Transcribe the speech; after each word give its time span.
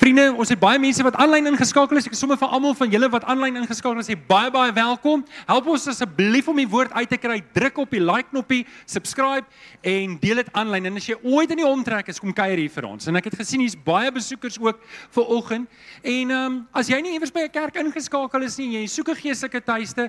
Vriende, 0.00 0.30
ons 0.32 0.48
het 0.48 0.56
baie 0.56 0.78
mense 0.80 1.04
wat 1.04 1.16
aanlyn 1.20 1.50
ingeskakel 1.50 1.98
is. 2.00 2.06
Ek 2.08 2.14
is 2.16 2.20
sommer 2.22 2.38
vir 2.40 2.48
almal 2.56 2.72
van 2.78 2.88
julle 2.88 3.08
wat 3.12 3.26
aanlyn 3.28 3.58
ingeskakel 3.60 4.00
is, 4.00 4.06
sê 4.08 4.14
baie 4.16 4.48
baie 4.54 4.72
welkom. 4.72 5.26
Help 5.44 5.66
ons 5.74 5.84
asseblief 5.92 6.46
om 6.48 6.56
die 6.56 6.64
woord 6.72 6.94
uit 6.94 7.10
te 7.12 7.18
kry. 7.20 7.36
Druk 7.52 7.82
op 7.82 7.92
die 7.92 8.00
like 8.00 8.30
knoppie, 8.30 8.62
subscribe 8.88 9.44
en 9.84 10.14
deel 10.22 10.40
dit 10.40 10.48
aanlyn. 10.56 10.88
En 10.88 10.96
as 10.96 11.10
jy 11.10 11.18
ooit 11.20 11.52
in 11.52 11.60
die 11.60 11.68
omtrek 11.68 12.08
is, 12.08 12.20
kom 12.22 12.32
kuier 12.32 12.62
hier 12.62 12.72
vir 12.72 12.88
ons. 12.88 13.10
En 13.12 13.20
ek 13.20 13.28
het 13.28 13.36
gesien 13.42 13.60
hier's 13.60 13.76
baie 13.76 14.08
besoekers 14.16 14.56
ook 14.64 14.80
vir 15.18 15.36
oggend. 15.36 15.68
En 16.00 16.32
ehm 16.32 16.48
um, 16.48 16.56
as 16.72 16.88
jy 16.88 17.02
nie 17.04 17.12
iewers 17.18 17.36
by 17.36 17.44
'n 17.44 17.52
kerk 17.52 17.76
ingeskakel 17.84 18.48
is 18.48 18.56
nie, 18.56 18.80
jy 18.80 18.86
soek 18.88 19.12
'n 19.12 19.20
geestelike 19.20 19.60
tuiste, 19.60 20.08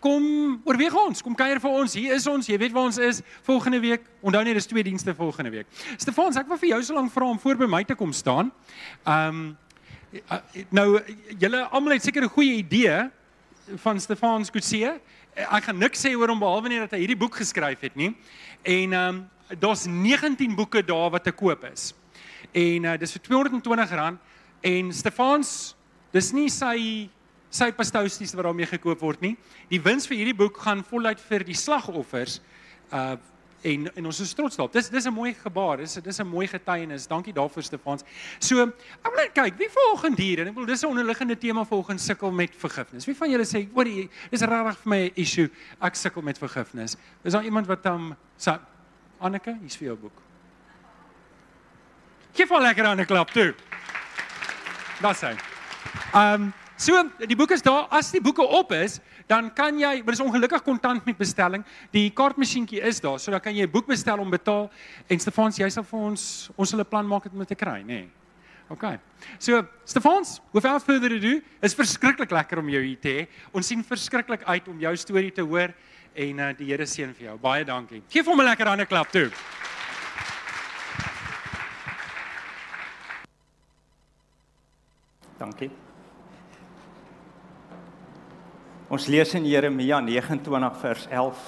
kom 0.00 0.24
oorweeg 0.64 0.94
ons, 0.96 1.22
kom 1.22 1.36
kuier 1.36 1.60
vir 1.60 1.70
ons. 1.70 1.94
Hier 1.94 2.16
is 2.16 2.26
ons. 2.30 2.48
Jy 2.48 2.58
weet 2.60 2.74
waar 2.74 2.88
ons 2.88 2.98
is 2.98 3.20
volgende 3.46 3.80
week. 3.80 4.06
Onthou 4.24 4.42
net 4.44 4.56
dis 4.58 4.68
twee 4.70 4.84
dienste 4.84 5.14
volgende 5.14 5.52
week. 5.52 5.66
Stefan, 6.00 6.32
ek 6.40 6.48
wil 6.48 6.60
vir 6.60 6.72
jou 6.74 6.82
so 6.88 6.96
lank 6.96 7.12
vra 7.12 7.28
om 7.28 7.40
voor 7.40 7.60
by 7.60 7.68
my 7.70 7.82
te 7.84 7.96
kom 7.98 8.14
staan. 8.16 8.52
Ehm 9.04 9.42
um, 9.42 9.50
nou 10.74 10.98
julle 11.38 11.58
almal 11.70 11.92
het 11.94 12.02
seker 12.02 12.24
'n 12.24 12.34
goeie 12.34 12.56
idee 12.58 13.10
van 13.78 14.00
Stefan 14.00 14.44
Skutse. 14.44 14.98
Ek 15.36 15.64
gaan 15.64 15.78
niks 15.78 16.02
sê 16.02 16.16
oor 16.16 16.28
hom 16.28 16.40
behalwe 16.40 16.68
net 16.68 16.80
dat 16.80 16.96
hy 16.96 17.04
hierdie 17.04 17.20
boek 17.20 17.36
geskryf 17.36 17.80
het 17.80 17.94
nie. 17.94 18.16
En 18.62 18.92
ehm 18.92 19.08
um, 19.08 19.28
daar's 19.58 19.86
19 19.86 20.54
boeke 20.54 20.82
daar 20.84 21.10
wat 21.10 21.24
te 21.24 21.32
koop 21.32 21.64
is. 21.64 21.94
En 22.52 22.84
uh, 22.84 22.96
dis 22.98 23.12
vir 23.12 23.22
R220 23.22 24.18
en 24.60 24.92
Stefans 24.92 25.76
dis 26.12 26.32
nie 26.32 26.48
sy 26.50 27.08
sy 27.50 27.70
pastousties 27.72 28.34
wat 28.34 28.44
daarmee 28.44 28.66
gekoop 28.66 29.00
word 29.00 29.20
nie. 29.20 29.36
Die 29.68 29.80
wins 29.82 30.06
vir 30.06 30.16
hierdie 30.16 30.36
boek 30.36 30.56
gaan 30.62 30.84
voluit 30.86 31.20
vir 31.20 31.44
die 31.44 31.58
slagoffers 31.58 32.40
uh 32.92 33.16
en 33.60 33.90
en 33.94 34.06
ons 34.08 34.20
is 34.20 34.32
trots 34.32 34.56
daarop. 34.56 34.72
Dis 34.72 34.88
dis 34.88 35.04
'n 35.04 35.12
mooi 35.12 35.34
gebaar. 35.34 35.76
Dis 35.76 35.94
dis 35.94 36.18
'n 36.18 36.26
mooi 36.26 36.46
getuienis. 36.46 37.06
Dankie 37.06 37.32
daarvoor 37.32 37.62
Stefans. 37.62 38.02
So, 38.38 38.62
ek 38.62 38.72
wil 39.02 39.14
net 39.16 39.32
kyk, 39.32 39.58
wie 39.58 39.68
volgens 39.70 40.16
hier 40.16 40.38
en 40.40 40.48
ek 40.48 40.54
wil 40.54 40.64
dis 40.64 40.82
'n 40.82 40.86
onderliggende 40.86 41.38
tema 41.38 41.64
volgens 41.64 42.04
sukkel 42.04 42.30
met 42.30 42.56
vergifnis. 42.56 43.04
Wie 43.04 43.16
van 43.16 43.30
julle 43.30 43.44
sê, 43.44 43.68
"Hoor, 43.74 43.84
dis 43.84 44.40
regtig 44.40 44.78
vir 44.78 44.88
my 44.88 45.04
'n 45.04 45.12
issue. 45.14 45.50
Ek 45.80 45.94
sukkel 45.94 46.22
met 46.22 46.38
vergifnis." 46.38 46.96
Is 47.22 47.32
daar 47.32 47.44
iemand 47.44 47.66
wat 47.66 47.86
um, 47.86 48.16
sê, 48.38 48.58
"Anneke, 49.20 49.58
hier's 49.60 49.76
vir 49.76 49.86
jou 49.86 49.96
boek." 49.96 50.22
Geef 52.32 52.48
hom 52.48 52.62
lekker 52.62 52.84
aan 52.84 53.00
'n 53.00 53.06
klap 53.06 53.30
toe. 53.30 53.54
Daar's 55.00 55.20
hy. 55.20 55.36
Ehm 56.14 56.42
um, 56.42 56.52
So 56.80 56.96
die 57.28 57.36
boek 57.36 57.50
is 57.52 57.60
daar. 57.60 57.90
As 57.92 58.08
die 58.14 58.22
boeke 58.24 58.40
op 58.40 58.70
is, 58.72 59.00
dan 59.28 59.50
kan 59.52 59.76
jy, 59.76 59.98
maar 60.00 60.16
dis 60.16 60.22
ongelukkig 60.24 60.62
kontant 60.64 61.04
met 61.04 61.18
bestelling. 61.18 61.64
Die 61.92 62.06
kaartmasjienkie 62.16 62.80
is 62.88 63.02
daar, 63.04 63.18
so 63.20 63.30
dan 63.30 63.42
kan 63.44 63.54
jy 63.54 63.66
'n 63.66 63.70
boek 63.70 63.86
bestel 63.86 64.18
om 64.18 64.30
betaal 64.30 64.70
en 65.06 65.20
Stefans, 65.20 65.58
jy 65.58 65.68
sal 65.68 65.84
vir 65.84 66.00
ons 66.00 66.50
ons 66.56 66.70
hulle 66.70 66.84
plan 66.84 67.06
maak 67.06 67.24
dit 67.24 67.32
met 67.34 67.48
te 67.48 67.54
kry, 67.54 67.82
nê. 67.82 67.84
Nee. 67.84 68.08
OK. 68.70 68.98
So 69.38 69.66
Stefans, 69.84 70.40
without 70.52 70.82
further 70.82 71.12
ado, 71.12 71.40
is 71.60 71.74
verskriklik 71.74 72.30
lekker 72.30 72.58
om 72.58 72.68
jou 72.68 72.82
hier 72.82 73.00
te 73.00 73.08
hê. 73.08 73.28
Ons 73.52 73.66
sien 73.66 73.84
verskriklik 73.84 74.42
uit 74.46 74.68
om 74.68 74.80
jou 74.80 74.96
storie 74.96 75.32
te 75.32 75.42
hoor 75.42 75.74
en 76.14 76.38
uh, 76.38 76.52
die 76.56 76.66
Here 76.70 76.86
seën 76.86 77.12
vir 77.14 77.26
jou. 77.26 77.38
Baie 77.38 77.64
dankie. 77.64 78.02
Geef 78.08 78.26
hom 78.26 78.40
'n 78.40 78.44
lekker 78.44 78.66
hande 78.66 78.86
klap 78.86 79.10
toe. 79.10 79.30
Dankie. 85.38 85.89
Ons 88.90 89.06
lees 89.06 89.34
in 89.38 89.46
Jeremia 89.46 90.00
29 90.02 90.78
vers 90.82 91.06
11. 91.14 91.42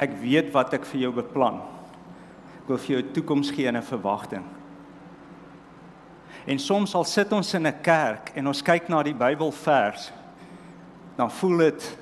Ek 0.00 0.14
weet 0.22 0.48
wat 0.54 0.72
ek 0.78 0.86
vir 0.88 1.02
jou 1.02 1.10
beplan. 1.18 1.58
Ek 2.62 2.70
wil 2.70 2.80
vir 2.80 2.92
jou 2.94 3.02
'n 3.02 3.12
toekoms 3.12 3.50
gee 3.50 3.68
en 3.68 3.76
'n 3.76 3.82
verwagting. 3.82 4.44
En 6.46 6.58
soms 6.58 6.94
al 6.94 7.04
sit 7.04 7.32
ons 7.32 7.54
in 7.54 7.66
'n 7.66 7.82
kerk 7.82 8.32
en 8.34 8.46
ons 8.46 8.62
kyk 8.62 8.88
na 8.88 9.02
die 9.02 9.14
Bybelvers, 9.14 10.10
dan 11.16 11.30
voel 11.30 11.58
dit 11.58 11.98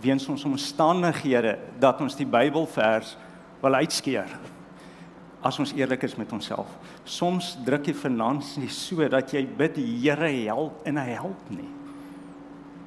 weens 0.00 0.28
ons 0.28 0.44
omstandighede 0.44 1.58
dat 1.78 2.00
ons 2.00 2.14
die 2.16 2.26
Bybelvers 2.26 3.16
wil 3.60 3.74
uitskeer. 3.74 4.28
As 5.42 5.58
ons 5.58 5.72
eerlik 5.72 6.02
is 6.02 6.16
met 6.16 6.32
onsself. 6.32 6.66
Soms 7.04 7.56
druk 7.64 7.86
jy 7.86 7.94
finansies 7.94 8.86
so 8.86 9.08
dat 9.08 9.32
jy 9.32 9.46
bid 9.46 9.74
die 9.74 10.00
Here 10.00 10.46
help 10.46 10.86
en 10.86 10.96
hy 10.96 11.10
help 11.10 11.50
nie. 11.50 11.75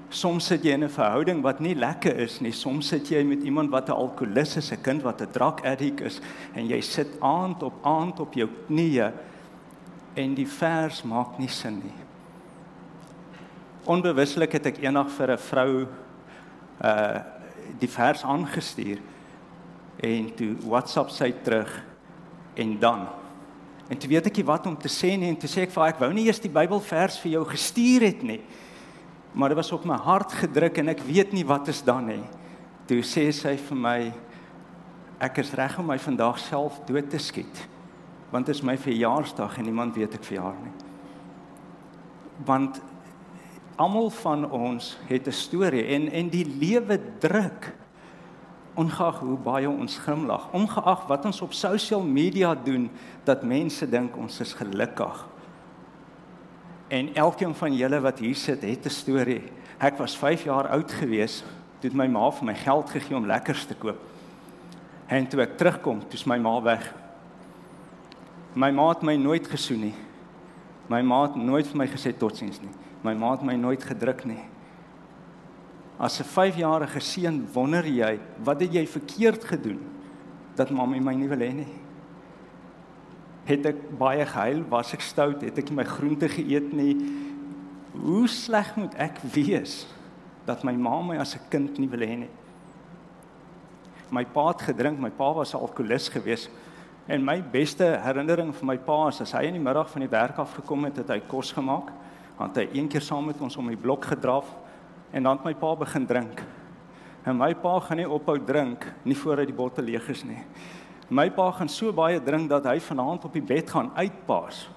Soms 0.10 0.48
sit 0.50 0.64
jy 0.66 0.74
in 0.74 0.84
'n 0.84 0.90
verhouding 0.90 1.42
wat 1.42 1.60
nie 1.60 1.76
lekker 1.76 2.18
is 2.18 2.40
nie. 2.42 2.52
Soms 2.52 2.88
sit 2.88 3.10
jy 3.10 3.24
met 3.24 3.44
iemand 3.44 3.70
wat 3.70 3.90
'n 3.90 3.94
alkolikus 3.94 4.58
is, 4.58 4.72
'n 4.72 4.82
kind 4.82 5.02
wat 5.04 5.22
'n 5.22 5.32
drank 5.32 5.66
addict 5.66 6.02
is 6.02 6.20
en 6.56 6.68
jy 6.68 6.82
sit 6.82 7.20
aand 7.22 7.64
op 7.64 7.74
aand 7.84 8.20
op 8.20 8.34
jou 8.34 8.50
knieë 8.68 9.12
en 10.16 10.36
die 10.36 10.48
vers 10.48 11.04
maak 11.04 11.38
nie 11.38 11.48
sin 11.48 11.82
nie. 11.84 12.00
Onbewuslik 13.86 14.52
het 14.52 14.66
ek 14.66 14.82
eendag 14.82 15.12
vir 15.12 15.32
'n 15.32 15.38
vrou 15.38 15.88
uh 16.84 17.20
die 17.80 17.90
vers 17.90 18.24
aangestuur 18.24 18.98
en 19.98 20.30
toe 20.36 20.56
WhatsApp 20.66 21.10
sy 21.10 21.34
terug 21.44 21.70
en 22.56 22.80
dan 22.80 23.08
en 23.90 23.98
toe 23.98 24.10
weet 24.10 24.26
ek 24.26 24.38
nie 24.38 24.46
wat 24.46 24.66
om 24.66 24.78
te 24.78 24.90
sê 24.90 25.18
nie 25.18 25.30
en 25.30 25.38
toe 25.38 25.50
sê 25.50 25.62
ek 25.62 25.72
vir 25.72 25.84
haar 25.84 25.94
ek 25.94 26.00
wou 26.00 26.10
nie 26.14 26.26
eers 26.26 26.40
die 26.40 26.50
Bybelvers 26.50 27.20
vir 27.20 27.32
jou 27.32 27.46
gestuur 27.46 28.02
het 28.02 28.24
nie 28.24 28.40
maar 29.34 29.50
dit 29.50 29.58
was 29.58 29.72
op 29.72 29.86
my 29.86 29.96
hart 29.96 30.34
gedruk 30.34 30.78
en 30.82 30.94
ek 30.94 31.04
weet 31.06 31.34
nie 31.34 31.46
wat 31.46 31.68
is 31.68 31.84
dan 31.86 32.10
nie. 32.10 32.24
Toe 32.90 33.02
sê 33.06 33.30
sy 33.36 33.56
vir 33.58 33.78
my 33.78 33.98
ek 35.20 35.42
is 35.44 35.52
reg 35.58 35.78
om 35.80 35.90
my 35.92 36.00
vandag 36.00 36.40
self 36.42 36.80
dood 36.88 37.10
te 37.12 37.20
skiet. 37.22 37.66
Want 38.32 38.48
dit 38.48 38.56
is 38.56 38.64
my 38.66 38.78
verjaarsdag 38.78 39.58
en 39.58 39.68
niemand 39.68 39.98
weet 39.98 40.16
ek 40.18 40.26
verjaar 40.26 40.58
nie. 40.64 40.74
Want 42.48 42.80
almal 43.80 44.10
van 44.22 44.50
ons 44.52 44.98
het 45.08 45.28
'n 45.28 45.32
storie 45.32 45.86
en 45.96 46.12
en 46.12 46.30
die 46.30 46.46
lewe 46.46 47.00
druk 47.20 47.74
ongeag 48.80 49.20
hoe 49.20 49.38
baie 49.38 49.70
ons 49.70 49.98
grimlag, 49.98 50.52
ongeag 50.56 51.08
wat 51.08 51.26
ons 51.26 51.42
op 51.42 51.54
sosiale 51.54 52.06
media 52.06 52.56
doen 52.56 52.90
dat 53.24 53.44
mense 53.44 53.90
dink 53.90 54.18
ons 54.18 54.40
is 54.40 54.54
gelukkig. 54.54 55.28
En 56.90 57.14
elkeen 57.16 57.54
van 57.56 57.76
julle 57.76 58.00
wat 58.02 58.20
hier 58.20 58.36
sit, 58.36 58.62
het 58.62 58.86
'n 58.86 58.90
storie. 58.90 59.44
Ek 59.78 59.98
was 59.98 60.18
5 60.18 60.44
jaar 60.44 60.68
oud 60.68 60.92
gewees 60.92 61.44
toe 61.80 61.92
my 61.94 62.08
ma 62.08 62.32
vir 62.32 62.46
my 62.46 62.56
geld 62.56 62.90
gegee 62.90 63.16
om 63.16 63.26
lekkers 63.26 63.66
te 63.66 63.76
koop. 63.76 64.00
En 65.08 65.28
toe 65.28 65.42
ek 65.42 65.58
terugkom, 65.58 66.02
toe's 66.10 66.26
my 66.26 66.38
ma 66.38 66.62
weg. 66.62 66.94
My 68.54 68.72
ma 68.72 68.90
het 68.90 69.02
my 69.02 69.16
nooit 69.16 69.48
gesoen 69.48 69.80
nie. 69.80 69.96
My 70.88 71.02
ma 71.02 71.22
het 71.28 71.36
nooit 71.36 71.68
vir 71.68 71.78
my 71.78 71.88
gesê 71.88 72.14
totsiens 72.18 72.60
nie. 72.62 72.74
My 73.02 73.14
ma 73.14 73.32
het 73.32 73.44
my 73.46 73.56
nooit 73.56 73.84
gedruk 73.84 74.26
nie. 74.26 74.42
As 76.00 76.20
'n 76.20 76.24
5-jarige 76.24 77.00
seun 77.00 77.48
wonder 77.54 77.86
jy, 77.86 78.20
wat 78.44 78.62
het 78.62 78.74
jy 78.74 78.88
verkeerd 78.88 79.44
gedoen 79.44 79.80
dat 80.56 80.70
mamma 80.70 81.00
my 81.00 81.14
nie 81.14 81.28
wil 81.28 81.40
hê 81.40 81.54
nie? 81.54 81.68
Het 83.50 83.66
ek 83.72 83.80
baie 83.98 84.26
gehuil, 84.30 84.62
was 84.70 84.94
ek 84.94 85.02
stout, 85.02 85.42
het 85.46 85.58
ek 85.58 85.72
my 85.74 85.86
groente 85.88 86.30
geëet 86.30 86.74
nie. 86.78 86.94
Hoe 87.98 88.28
sleg 88.30 88.70
moet 88.78 88.94
ek 89.02 89.18
wees 89.34 89.84
dat 90.46 90.64
my 90.66 90.76
ma 90.78 91.02
my 91.02 91.18
as 91.18 91.36
'n 91.36 91.50
kind 91.50 91.80
nie 91.80 91.90
wil 91.90 92.06
hê 92.06 92.16
nie? 92.18 92.34
My 94.12 94.26
pa 94.26 94.48
het 94.48 94.62
gedrink, 94.62 95.00
my 95.00 95.10
pa 95.10 95.34
was 95.34 95.54
'n 95.54 95.62
alkolikus 95.62 96.10
geweest. 96.10 96.50
En 97.08 97.24
my 97.24 97.42
beste 97.42 97.84
herinnering 97.84 98.56
van 98.56 98.68
my 98.68 98.78
pa 98.78 99.08
is 99.08 99.22
as 99.22 99.32
hy 99.32 99.44
in 99.44 99.54
die 99.54 99.64
middag 99.64 99.90
van 99.90 100.02
die 100.02 100.10
werk 100.10 100.38
af 100.38 100.54
gekom 100.54 100.84
het, 100.84 100.98
het 100.98 101.10
hy 101.10 101.20
kos 101.20 101.52
gemaak. 101.52 101.92
Want 102.38 102.56
hy 102.56 102.70
een 102.74 102.88
keer 102.88 103.02
saam 103.02 103.26
met 103.26 103.42
ons 103.42 103.58
om 103.58 103.68
die 103.68 103.78
blok 103.78 104.06
gedraf 104.06 104.46
en 105.12 105.24
dan 105.24 105.38
het 105.38 105.46
my 105.46 105.54
pa 105.54 105.76
begin 105.76 106.06
drink. 106.06 106.44
En 107.26 107.38
my 107.38 107.56
pa 107.56 107.80
gaan 107.80 107.98
nie 107.98 108.10
ophou 108.10 108.38
drink 108.46 108.86
nie 109.04 109.18
voordat 109.18 109.50
die 109.50 109.56
bottel 109.56 109.84
leeg 109.84 110.10
is 110.10 110.24
nie. 110.24 110.38
My 111.10 111.26
pa 111.34 111.48
gaan 111.58 111.70
so 111.70 111.90
baie 111.94 112.20
drink 112.22 112.50
dat 112.52 112.68
hy 112.70 112.78
vanaand 112.86 113.24
op 113.26 113.34
die 113.34 113.42
bed 113.42 113.70
gaan 113.74 113.90
uitpaas 113.98 114.68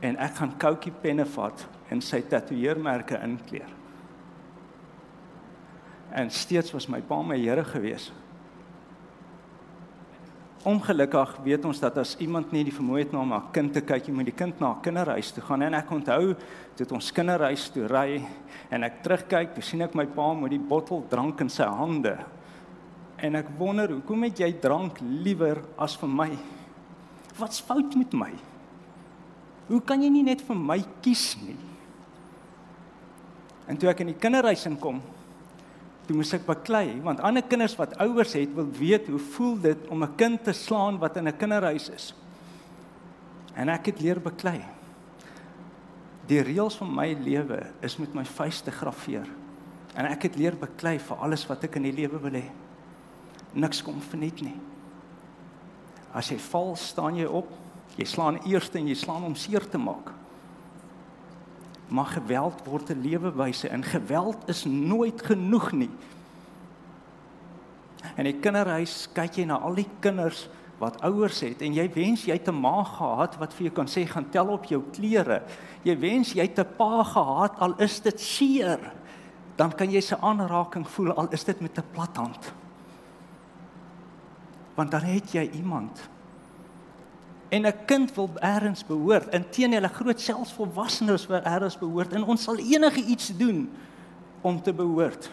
en 0.00 0.16
ek 0.16 0.38
gaan 0.38 0.54
koutjie 0.56 0.92
penne 1.02 1.26
vat 1.28 1.64
en 1.92 2.00
sy 2.04 2.22
tatoeëermerke 2.24 3.18
inkleer. 3.24 3.68
En 6.16 6.30
steeds 6.32 6.72
was 6.72 6.88
my 6.88 7.02
pa 7.04 7.20
my 7.22 7.36
Here 7.36 7.64
gewees. 7.68 8.08
Ongelukkig 10.68 11.36
weet 11.44 11.66
ons 11.68 11.80
dat 11.80 12.00
as 12.00 12.16
iemand 12.18 12.50
nie 12.52 12.64
die 12.66 12.74
vermoë 12.74 13.04
het 13.04 13.12
om 13.14 13.28
na 13.28 13.38
'n 13.38 13.52
kind 13.52 13.72
te 13.72 13.80
kyk, 13.80 14.08
jy 14.08 14.14
moet 14.14 14.24
die 14.24 14.34
kind 14.34 14.60
na 14.60 14.72
'n 14.72 14.80
kinderhuis 14.80 15.32
toe 15.32 15.42
gaan 15.42 15.62
en 15.62 15.74
ek 15.74 15.90
onthou 15.90 16.34
dit 16.76 16.92
ons 16.92 17.12
kinderhuis 17.12 17.70
toe 17.70 17.86
ry 17.86 18.26
en 18.70 18.84
ek 18.84 19.02
terugkyk, 19.02 19.54
toe 19.54 19.62
sien 19.62 19.82
ek 19.82 19.94
my 19.94 20.06
pa 20.06 20.34
met 20.34 20.50
die 20.50 20.58
bottel 20.58 21.04
drank 21.08 21.40
in 21.40 21.48
sy 21.48 21.64
hande 21.64 22.18
En 23.18 23.34
ek 23.34 23.50
wonder 23.58 23.90
hoekom 23.90 24.22
het 24.28 24.38
jy 24.38 24.52
drank 24.62 25.00
liewer 25.02 25.62
as 25.80 25.96
vir 25.98 26.10
my? 26.10 26.30
Wat's 27.38 27.62
fout 27.62 27.96
met 27.98 28.14
my? 28.14 28.30
Hoe 29.68 29.80
kan 29.84 30.02
jy 30.02 30.10
nie 30.12 30.24
net 30.26 30.42
vir 30.46 30.56
my 30.58 30.78
kies 31.04 31.32
nie? 31.42 31.58
En 33.68 33.76
toe 33.76 33.90
ek 33.90 34.00
in 34.04 34.14
die 34.14 34.20
kinderhuis 34.20 34.64
inkom, 34.70 35.02
toe 36.06 36.16
moes 36.16 36.32
ek 36.32 36.46
baklei 36.46 36.96
want 37.04 37.20
ander 37.20 37.44
kinders 37.44 37.74
wat 37.76 37.98
ouers 38.00 38.32
het 38.38 38.54
wil 38.56 38.70
weet 38.78 39.10
hoe 39.12 39.20
voel 39.34 39.58
dit 39.66 39.90
om 39.92 40.02
'n 40.02 40.16
kind 40.16 40.42
te 40.44 40.54
slaan 40.56 40.98
wat 40.98 41.16
in 41.16 41.28
'n 41.28 41.36
kinderhuis 41.36 41.90
is. 41.90 42.14
En 43.54 43.68
ek 43.68 43.86
het 43.86 44.00
leer 44.00 44.20
baklei. 44.20 44.64
Die 46.26 46.40
reëls 46.40 46.76
van 46.76 46.94
my 46.94 47.12
lewe 47.12 47.66
is 47.82 47.98
met 47.98 48.14
my 48.14 48.24
vuiste 48.24 48.70
graveer. 48.70 49.26
En 49.94 50.06
ek 50.06 50.22
het 50.22 50.36
leer 50.36 50.56
beklei 50.56 50.98
vir 50.98 51.16
alles 51.16 51.46
wat 51.46 51.64
ek 51.64 51.76
in 51.76 51.82
die 51.82 51.92
lewe 51.92 52.18
wil 52.20 52.32
hê. 52.32 52.44
Niks 53.52 53.82
kom 53.82 54.00
verniet 54.00 54.40
nie. 54.40 54.56
As 56.12 56.28
jy 56.28 56.38
val, 56.38 56.76
staan 56.76 57.16
jy 57.16 57.26
op. 57.26 57.50
Jy 57.98 58.04
slaan 58.04 58.38
eers 58.46 58.70
en 58.74 58.88
jy 58.88 58.94
slaan 58.94 59.24
om 59.24 59.34
seer 59.34 59.64
te 59.68 59.78
maak. 59.78 60.12
Maar 61.88 62.06
geweld 62.18 62.62
word 62.64 62.90
'n 62.90 63.00
lewewyse 63.02 63.68
en 63.68 63.82
geweld 63.82 64.48
is 64.48 64.64
nooit 64.64 65.22
genoeg 65.22 65.72
nie. 65.72 65.90
In 68.16 68.24
die 68.24 68.38
kinderhuis 68.40 69.08
kyk 69.12 69.38
jy 69.38 69.44
na 69.44 69.58
al 69.58 69.74
die 69.74 69.88
kinders 70.00 70.48
wat 70.78 71.00
ouers 71.02 71.40
het 71.40 71.62
en 71.62 71.74
jy 71.74 71.88
wens 71.94 72.24
jy 72.24 72.32
het 72.38 72.48
'n 72.48 72.60
ma 72.60 72.84
gehad 72.84 73.38
wat 73.38 73.52
vir 73.54 73.62
jou 73.66 73.74
kan 73.74 73.86
sê 73.86 74.06
gaan 74.06 74.30
tel 74.30 74.48
op 74.48 74.64
jou 74.64 74.82
klere. 74.92 75.42
Jy 75.82 75.98
wens 75.98 76.32
jy 76.32 76.42
het 76.42 76.58
'n 76.58 76.76
pa 76.76 77.02
gehad 77.02 77.58
al 77.58 77.74
is 77.78 78.00
dit 78.00 78.20
seer. 78.20 78.78
Dan 79.56 79.72
kan 79.72 79.90
jy 79.90 80.00
se 80.00 80.16
aanraking 80.20 80.86
voel 80.88 81.12
al 81.12 81.28
is 81.30 81.44
dit 81.44 81.60
met 81.60 81.78
'n 81.78 81.84
plat 81.92 82.16
hand. 82.16 82.52
Want 84.78 84.90
dan 84.94 85.08
het 85.10 85.32
jy 85.34 85.48
iemand. 85.58 86.08
En 87.48 87.66
'n 87.66 87.84
kind 87.86 88.14
wil 88.14 88.30
eers 88.34 88.86
behoort. 88.86 89.32
Inteendeel 89.34 89.82
'n 89.82 89.94
groot 89.98 90.20
selfvolwassenes 90.20 91.26
wil 91.26 91.40
eers 91.44 91.78
behoort 91.78 92.12
en 92.12 92.24
ons 92.24 92.42
sal 92.42 92.56
enige 92.56 93.04
iets 93.04 93.36
doen 93.36 93.70
om 94.40 94.62
te 94.62 94.72
behoort. 94.72 95.30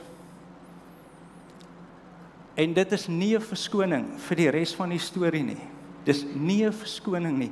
En 2.54 2.74
dit 2.74 2.92
is 2.92 3.08
nie 3.08 3.36
'n 3.36 3.42
verskoning 3.42 4.06
vir 4.18 4.36
die 4.36 4.50
res 4.50 4.76
van 4.76 4.90
die 4.90 5.00
storie 5.00 5.44
nie. 5.44 5.62
Dis 6.04 6.26
nie 6.34 6.66
'n 6.66 6.74
verskoning 6.74 7.38
nie. 7.38 7.52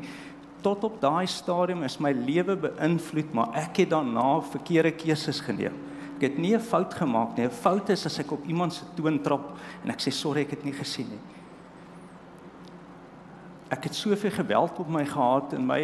Tot 0.62 0.84
op 0.84 1.02
daai 1.02 1.28
stadium 1.28 1.84
is 1.84 2.00
my 2.00 2.12
lewe 2.12 2.56
beïnvloed, 2.56 3.34
maar 3.34 3.54
ek 3.54 3.78
het 3.78 3.90
daarna 3.90 4.42
verkeerde 4.42 4.92
keuses 4.92 5.40
geneem. 5.40 5.74
Ek 6.16 6.22
het 6.22 6.38
nie 6.38 6.56
'n 6.56 6.60
fout 6.60 6.94
gemaak 6.94 7.38
nie. 7.38 7.46
'n 7.46 7.52
Fout 7.52 7.90
is 7.90 8.06
as 8.06 8.20
ek 8.20 8.32
op 8.32 8.46
iemand 8.48 8.74
se 8.74 8.84
toon 8.96 9.22
trap 9.22 9.58
en 9.84 9.90
ek 9.90 10.02
sê 10.02 10.12
sorry, 10.12 10.42
ek 10.42 10.50
het 10.50 10.64
nie 10.64 10.74
gesien 10.74 11.10
nie. 11.10 11.20
Ek 13.74 13.88
het 13.88 13.96
soveel 13.96 14.32
geweld 14.32 14.80
op 14.80 14.90
my 14.92 15.02
gehad 15.08 15.54
in 15.58 15.66
my 15.66 15.82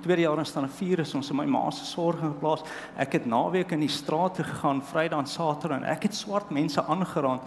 tweede 0.00 0.22
jaar 0.22 0.38
in 0.38 0.46
staan 0.46 0.68
4 0.70 1.02
is 1.02 1.14
ons 1.18 1.30
in 1.30 1.36
my 1.36 1.44
ma 1.44 1.66
se 1.70 1.84
sorg 1.84 2.20
geplaas. 2.22 2.62
Ek 2.96 3.18
het 3.18 3.26
naweek 3.28 3.74
in 3.76 3.82
die 3.84 3.92
strate 3.92 4.44
gegaan, 4.46 4.80
Vrydag 4.80 5.24
en 5.24 5.28
Saterdag 5.28 5.82
en 5.82 5.88
ek 5.90 6.06
het 6.08 6.16
swart 6.16 6.52
mense 6.54 6.80
aangeraak 6.80 7.44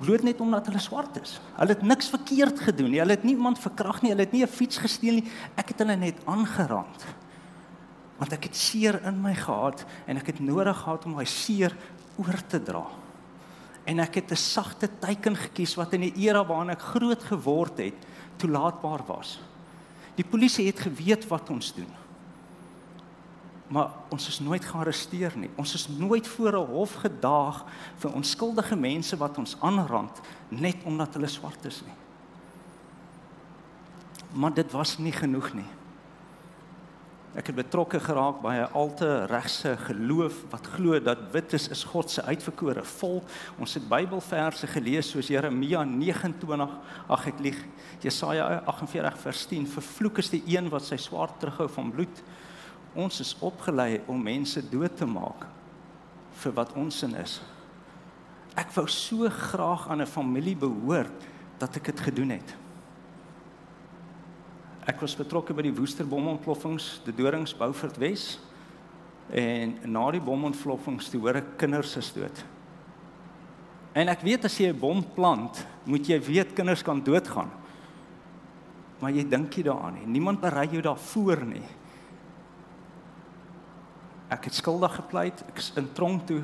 bloot 0.00 0.22
net 0.26 0.40
omdat 0.42 0.66
hulle 0.70 0.82
swart 0.82 1.20
is. 1.20 1.38
Hulle 1.56 1.74
het 1.74 1.82
niks 1.86 2.10
verkeerd 2.10 2.60
gedoen 2.66 2.90
nie. 2.90 3.00
Hulle 3.02 3.16
het 3.16 3.26
niemand 3.26 3.58
verkrag 3.62 4.02
nie. 4.02 4.12
Hulle 4.14 4.26
het 4.26 4.32
nie 4.32 4.42
'n 4.42 4.56
fiets 4.58 4.78
gesteel 4.78 5.20
nie. 5.20 5.30
Ek 5.56 5.68
het 5.68 5.78
hulle 5.78 5.96
net 5.96 6.18
aangeraand. 6.24 7.04
Want 8.18 8.32
ek 8.32 8.44
het 8.44 8.56
seer 8.56 9.00
in 9.04 9.20
my 9.22 9.34
gehad 9.34 9.84
en 10.06 10.16
ek 10.16 10.26
het 10.26 10.40
nodig 10.40 10.76
gehad 10.76 11.04
om 11.04 11.14
my 11.14 11.24
seer 11.24 11.76
oor 12.16 12.46
te 12.48 12.62
dra. 12.62 12.86
En 13.84 13.98
ek 13.98 14.14
het 14.14 14.30
'n 14.30 14.36
sagte 14.36 14.88
teiken 14.98 15.36
gekies 15.36 15.74
wat 15.74 15.92
in 15.92 16.00
die 16.00 16.14
era 16.16 16.44
waarin 16.44 16.70
ek 16.70 16.82
groot 16.82 17.22
geword 17.22 17.78
het 17.78 18.06
toelaatbaar 18.40 19.04
was. 19.06 19.38
Die 20.16 20.24
polisie 20.24 20.66
het 20.66 20.80
geweet 20.80 21.28
wat 21.28 21.50
ons 21.52 21.74
doen 21.76 21.90
maar 23.70 23.90
ons 24.10 24.26
is 24.28 24.40
nooit 24.42 24.64
gearresteer 24.66 25.36
nie. 25.38 25.50
Ons 25.54 25.74
is 25.78 25.86
nooit 25.88 26.26
voor 26.28 26.52
'n 26.58 26.70
hof 26.72 26.94
gedaag 26.94 27.64
vir 27.96 28.12
onskuldige 28.12 28.76
mense 28.76 29.16
wat 29.16 29.38
ons 29.38 29.56
aanrand 29.60 30.20
net 30.48 30.76
omdat 30.84 31.14
hulle 31.14 31.26
swart 31.26 31.64
is 31.64 31.82
nie. 31.86 31.94
Maar 34.32 34.54
dit 34.54 34.72
was 34.72 34.98
nie 34.98 35.12
genoeg 35.12 35.52
nie. 35.54 35.70
Ek 37.40 37.46
het 37.48 37.56
betrokke 37.56 37.96
geraak 38.04 38.42
by 38.44 38.52
'n 38.52 38.72
alte 38.76 39.24
regse 39.24 39.76
geloof 39.76 40.44
wat 40.50 40.66
glo 40.66 41.00
dat 41.00 41.30
wit 41.32 41.52
is 41.52 41.68
is 41.68 41.84
God 41.84 42.10
se 42.10 42.22
uitverkore 42.22 42.84
volk. 42.84 43.24
Ons 43.58 43.74
het 43.74 43.88
Bybelverse 43.88 44.66
gelees 44.66 45.10
soos 45.10 45.28
Jeremia 45.28 45.84
29, 45.84 46.70
ag 47.08 47.26
ek 47.26 47.40
lieg, 47.40 47.64
Jesaja 48.00 48.62
48 48.66 49.18
vers 49.18 49.46
10, 49.46 49.66
vervloek 49.66 50.18
is 50.18 50.30
die 50.30 50.42
een 50.46 50.68
wat 50.68 50.84
sy 50.84 50.96
swaard 50.96 51.40
terughou 51.40 51.68
van 51.68 51.90
bloed 51.90 52.22
ons 52.94 53.20
is 53.20 53.36
opgelei 53.40 54.00
om 54.06 54.22
mense 54.22 54.60
dood 54.70 54.96
te 54.96 55.06
maak 55.06 55.46
vir 56.42 56.52
wat 56.52 56.72
ons 56.74 57.02
in 57.02 57.14
is. 57.14 57.40
Ek 58.58 58.70
wou 58.74 58.86
so 58.86 59.28
graag 59.30 59.88
aan 59.88 60.02
'n 60.02 60.06
familie 60.06 60.56
behoort 60.56 61.12
dat 61.58 61.76
ek 61.76 61.84
dit 61.84 62.00
gedoen 62.00 62.30
het. 62.30 62.56
Ek 64.88 65.00
was 65.00 65.16
betrokke 65.16 65.54
by 65.54 65.62
die 65.66 65.74
Woester 65.74 66.06
bomontploffings, 66.08 67.00
die 67.04 67.12
Dorings 67.12 67.52
Beaufort 67.56 67.98
Wes. 68.00 68.38
En 69.30 69.76
na 69.84 70.06
die 70.10 70.22
bomontploffings 70.24 71.10
toe 71.10 71.20
hoor 71.20 71.40
ek 71.42 71.56
kinders 71.60 71.96
is 72.00 72.12
dood. 72.12 72.44
En 73.94 74.08
ek 74.08 74.22
weet 74.22 74.44
as 74.44 74.56
jy 74.58 74.70
'n 74.72 74.78
bom 74.78 75.02
plant, 75.02 75.66
moet 75.84 76.06
jy 76.06 76.18
weet 76.20 76.54
kinders 76.54 76.82
kan 76.82 77.02
doodgaan. 77.02 77.50
Maar 79.00 79.10
jy 79.10 79.24
dink 79.28 79.56
nie 79.56 79.64
daaraan 79.64 79.94
nie. 79.94 80.06
Niemand 80.06 80.40
berei 80.40 80.68
jou 80.68 80.82
daarvoor 80.82 81.44
nie 81.44 81.66
ek 84.30 84.46
het 84.46 84.54
skuldig 84.60 84.94
gepleit, 84.94 85.42
ek 85.50 85.58
is 85.58 85.72
in 85.78 85.88
tronk 85.96 86.26
toe 86.28 86.40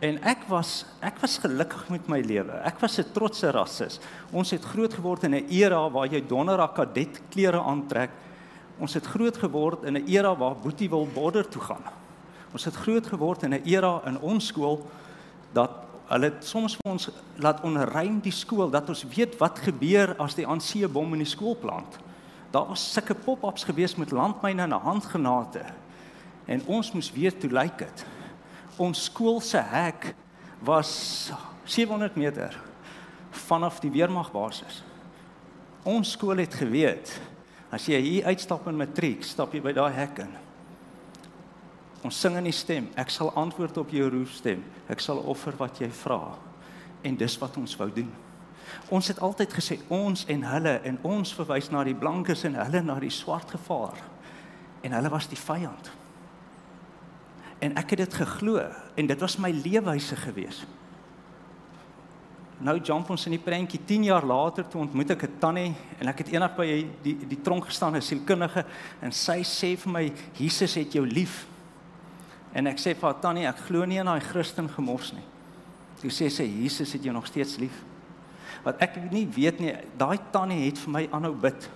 en 0.00 0.18
ek 0.24 0.46
was 0.48 0.84
ek 1.04 1.20
was 1.20 1.38
gelukkig 1.42 1.88
met 1.92 2.08
my 2.08 2.20
lewe. 2.24 2.56
Ek 2.64 2.80
was 2.80 2.98
'n 2.98 3.12
trotse 3.12 3.50
rassis. 3.50 4.00
Ons 4.32 4.50
het 4.50 4.64
groot 4.64 4.94
geword 4.94 5.24
in 5.24 5.34
'n 5.34 5.46
era 5.50 5.88
waar 5.90 6.06
jy 6.06 6.26
donderdag 6.26 6.72
kadet 6.72 7.20
klere 7.30 7.60
aantrek. 7.60 8.10
Ons 8.78 8.94
het 8.94 9.06
groot 9.06 9.36
geword 9.36 9.84
in 9.84 9.96
'n 9.96 10.08
era 10.08 10.34
waar 10.36 10.56
boetie 10.56 10.88
wil 10.88 11.06
border 11.06 11.48
toe 11.48 11.60
gaan. 11.60 11.84
Ons 12.52 12.64
het 12.64 12.74
groot 12.74 13.06
geword 13.06 13.42
in 13.42 13.54
'n 13.54 13.62
era 13.64 14.00
in 14.06 14.18
ons 14.20 14.46
skool 14.46 14.86
dat 15.52 15.70
hulle 16.08 16.32
soms 16.40 16.76
vir 16.76 16.92
ons 16.92 17.10
laat 17.36 17.62
onrein 17.62 18.20
die 18.20 18.34
skool 18.34 18.70
dat 18.70 18.88
ons 18.88 19.04
weet 19.14 19.38
wat 19.38 19.58
gebeur 19.58 20.14
as 20.18 20.34
die 20.34 20.46
ANC 20.46 20.86
bom 20.92 21.12
in 21.12 21.22
die 21.22 21.28
skool 21.28 21.54
plant. 21.54 21.98
Daar 22.50 22.66
was 22.66 22.92
sulke 22.92 23.14
pop-ups 23.14 23.64
gewees 23.64 23.96
met 23.96 24.10
landmyne 24.10 24.62
en 24.62 24.72
handgranate 24.72 25.64
en 26.46 26.62
ons 26.66 26.92
moes 26.92 27.12
weet 27.12 27.42
hoe 27.42 27.52
lyk 27.52 27.78
dit. 27.78 28.04
Ons 28.80 29.04
skool 29.10 29.42
se 29.44 29.60
hek 29.60 30.14
was 30.64 30.90
700 31.68 32.16
meter 32.16 32.56
vanaf 33.46 33.80
die 33.82 33.92
weermagbasis. 33.92 34.80
Ons 35.84 36.14
skool 36.16 36.40
het 36.40 36.56
geweet 36.56 37.12
as 37.70 37.86
jy 37.88 38.00
hier 38.02 38.30
uitstap 38.32 38.64
in 38.70 38.80
matriek, 38.80 39.22
stap 39.24 39.52
jy 39.54 39.60
by 39.62 39.74
daai 39.76 39.92
hek 39.94 40.24
in. 40.24 40.32
Ons 42.08 42.16
sing 42.16 42.38
in 42.40 42.48
die 42.48 42.56
stem, 42.56 42.88
ek 42.98 43.12
sal 43.12 43.30
antwoord 43.38 43.76
op 43.82 43.92
jou 43.92 44.08
roepstem. 44.10 44.64
Ek 44.90 45.04
sal 45.04 45.20
offer 45.28 45.54
wat 45.60 45.82
jy 45.82 45.90
vra. 46.00 46.32
En 47.04 47.20
dis 47.20 47.36
wat 47.40 47.60
ons 47.60 47.76
wou 47.76 47.90
doen. 47.92 48.08
Ons 48.88 49.10
het 49.12 49.20
altyd 49.20 49.52
gesê 49.54 49.76
ons 49.92 50.24
en 50.24 50.44
hulle 50.54 50.74
en 50.88 50.98
ons 51.06 51.36
verwys 51.36 51.68
na 51.70 51.84
die 51.84 51.96
blankes 51.96 52.46
en 52.48 52.56
hulle 52.56 52.82
na 52.86 52.96
die 53.02 53.12
swart 53.12 53.52
gevaar. 53.52 54.00
En 54.80 54.96
hulle 54.96 55.12
was 55.12 55.28
die 55.28 55.38
vyand 55.38 55.92
en 57.60 57.76
ek 57.76 57.94
het 57.94 58.04
dit 58.06 58.14
geglo 58.22 58.62
en 58.96 59.08
dit 59.10 59.20
was 59.20 59.36
my 59.38 59.50
leefwyse 59.52 60.16
gewees. 60.16 60.62
Nou 62.60 62.76
jump 62.84 63.08
ons 63.12 63.22
in 63.28 63.32
die 63.38 63.40
prentjie 63.40 63.80
10 63.88 64.04
jaar 64.10 64.26
later 64.28 64.66
toe 64.68 64.82
ontmoet 64.82 65.10
ek 65.10 65.24
'n 65.24 65.38
tannie 65.40 65.74
en 65.98 66.08
ek 66.08 66.18
het 66.18 66.32
eendag 66.32 66.56
by 66.56 66.66
die 66.66 66.88
die, 67.02 67.26
die 67.28 67.40
tronk 67.42 67.64
gestaan 67.64 67.94
as 67.94 68.06
sielkundige 68.06 68.64
en 69.00 69.12
sy 69.12 69.40
sê 69.42 69.76
vir 69.76 69.92
my 69.92 70.12
Jesus 70.36 70.74
het 70.74 70.92
jou 70.92 71.06
lief. 71.06 71.46
En 72.52 72.66
ek 72.66 72.78
sê 72.78 72.94
vir 72.94 73.08
haar 73.08 73.20
tannie 73.20 73.46
ek 73.46 73.64
glo 73.68 73.84
nie 73.84 73.98
in 73.98 74.06
daai 74.06 74.20
Christen 74.20 74.68
gemors 74.68 75.12
nie. 75.12 75.24
Toe 76.00 76.10
sê 76.10 76.28
sy 76.30 76.44
Jesus 76.44 76.92
het 76.92 77.02
jou 77.02 77.12
nog 77.12 77.26
steeds 77.26 77.58
lief. 77.58 77.84
Wat 78.62 78.76
ek 78.82 79.10
nie 79.10 79.26
weet 79.26 79.60
nie, 79.60 79.74
daai 79.96 80.18
tannie 80.32 80.66
het 80.66 80.78
vir 80.78 80.92
my 80.92 81.08
aanhou 81.12 81.34
bid. 81.34 81.70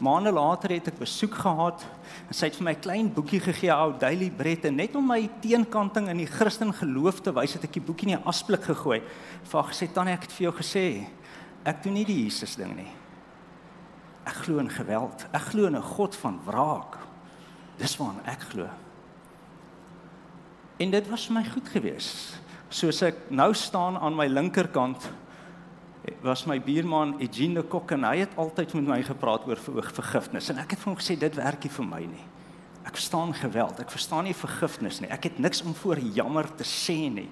Maande 0.00 0.32
later 0.32 0.72
het 0.72 0.86
ek 0.88 0.98
besoek 0.98 1.34
gehad 1.42 1.82
en 2.28 2.36
sy 2.36 2.48
het 2.48 2.56
vir 2.56 2.64
my 2.64 2.72
'n 2.72 2.80
klein 2.80 3.08
boekie 3.12 3.40
gegee, 3.40 3.70
ou 3.70 3.92
Daily 3.92 4.30
Bread 4.30 4.64
en 4.64 4.76
net 4.76 4.96
om 4.96 5.06
my 5.06 5.28
teenkanting 5.40 6.08
in 6.08 6.16
die 6.16 6.26
Christen 6.26 6.72
geloof 6.72 7.20
te 7.20 7.32
wys 7.32 7.52
het 7.52 7.64
ek 7.64 7.72
die 7.72 7.84
boekie 7.84 8.08
in 8.08 8.18
'n 8.18 8.24
asblik 8.24 8.62
gegooi. 8.62 9.02
Vir 9.44 9.62
haar 9.62 9.70
gesê 9.70 9.92
tannie, 9.92 10.14
ek 10.14 10.22
het 10.22 10.32
vir 10.32 10.50
jou 10.50 10.56
gesê, 10.56 11.06
ek 11.64 11.82
doen 11.82 11.94
nie 11.94 12.04
die 12.04 12.24
Jesus 12.24 12.56
ding 12.56 12.76
nie. 12.76 12.92
Ek 14.24 14.34
glo 14.34 14.58
in 14.58 14.70
geweld. 14.70 15.26
Ek 15.32 15.42
glo 15.42 15.66
in 15.66 15.76
'n 15.76 15.82
God 15.82 16.16
van 16.16 16.40
wraak. 16.46 16.98
Dis 17.76 17.96
waarna 17.96 18.20
ek 18.26 18.40
glo. 18.40 18.68
En 20.78 20.90
dit 20.90 21.08
was 21.08 21.26
vir 21.26 21.34
my 21.34 21.44
goed 21.44 21.68
geweest. 21.68 22.40
Soos 22.68 23.02
ek 23.02 23.30
nou 23.30 23.54
staan 23.54 23.98
aan 23.98 24.16
my 24.16 24.26
linkerkant 24.26 25.10
was 26.22 26.46
my 26.46 26.58
buurman 26.60 27.14
Eugene 27.20 27.62
Kok 27.62 27.92
en 27.96 28.04
hy 28.08 28.22
het 28.22 28.36
altyd 28.40 28.72
met 28.78 28.86
my 28.88 28.98
gepraat 29.04 29.44
oor 29.48 29.60
vergifnis 29.60 30.48
en 30.52 30.60
ek 30.62 30.74
het 30.74 30.82
vir 30.82 30.92
hom 30.92 30.98
gesê 31.00 31.16
dit 31.20 31.36
werk 31.36 31.64
nie 31.64 31.72
vir 31.76 31.88
my 31.88 32.00
nie. 32.08 32.26
Ek 32.88 32.96
verstaan 32.96 33.34
geweld, 33.36 33.80
ek 33.82 33.92
verstaan 33.92 34.24
nie 34.24 34.36
vergifnis 34.36 35.02
nie. 35.02 35.10
Ek 35.12 35.28
het 35.28 35.38
niks 35.38 35.60
om 35.62 35.76
voor 35.76 36.00
jammer 36.00 36.48
te 36.56 36.64
sê 36.64 36.96
nie. 37.12 37.28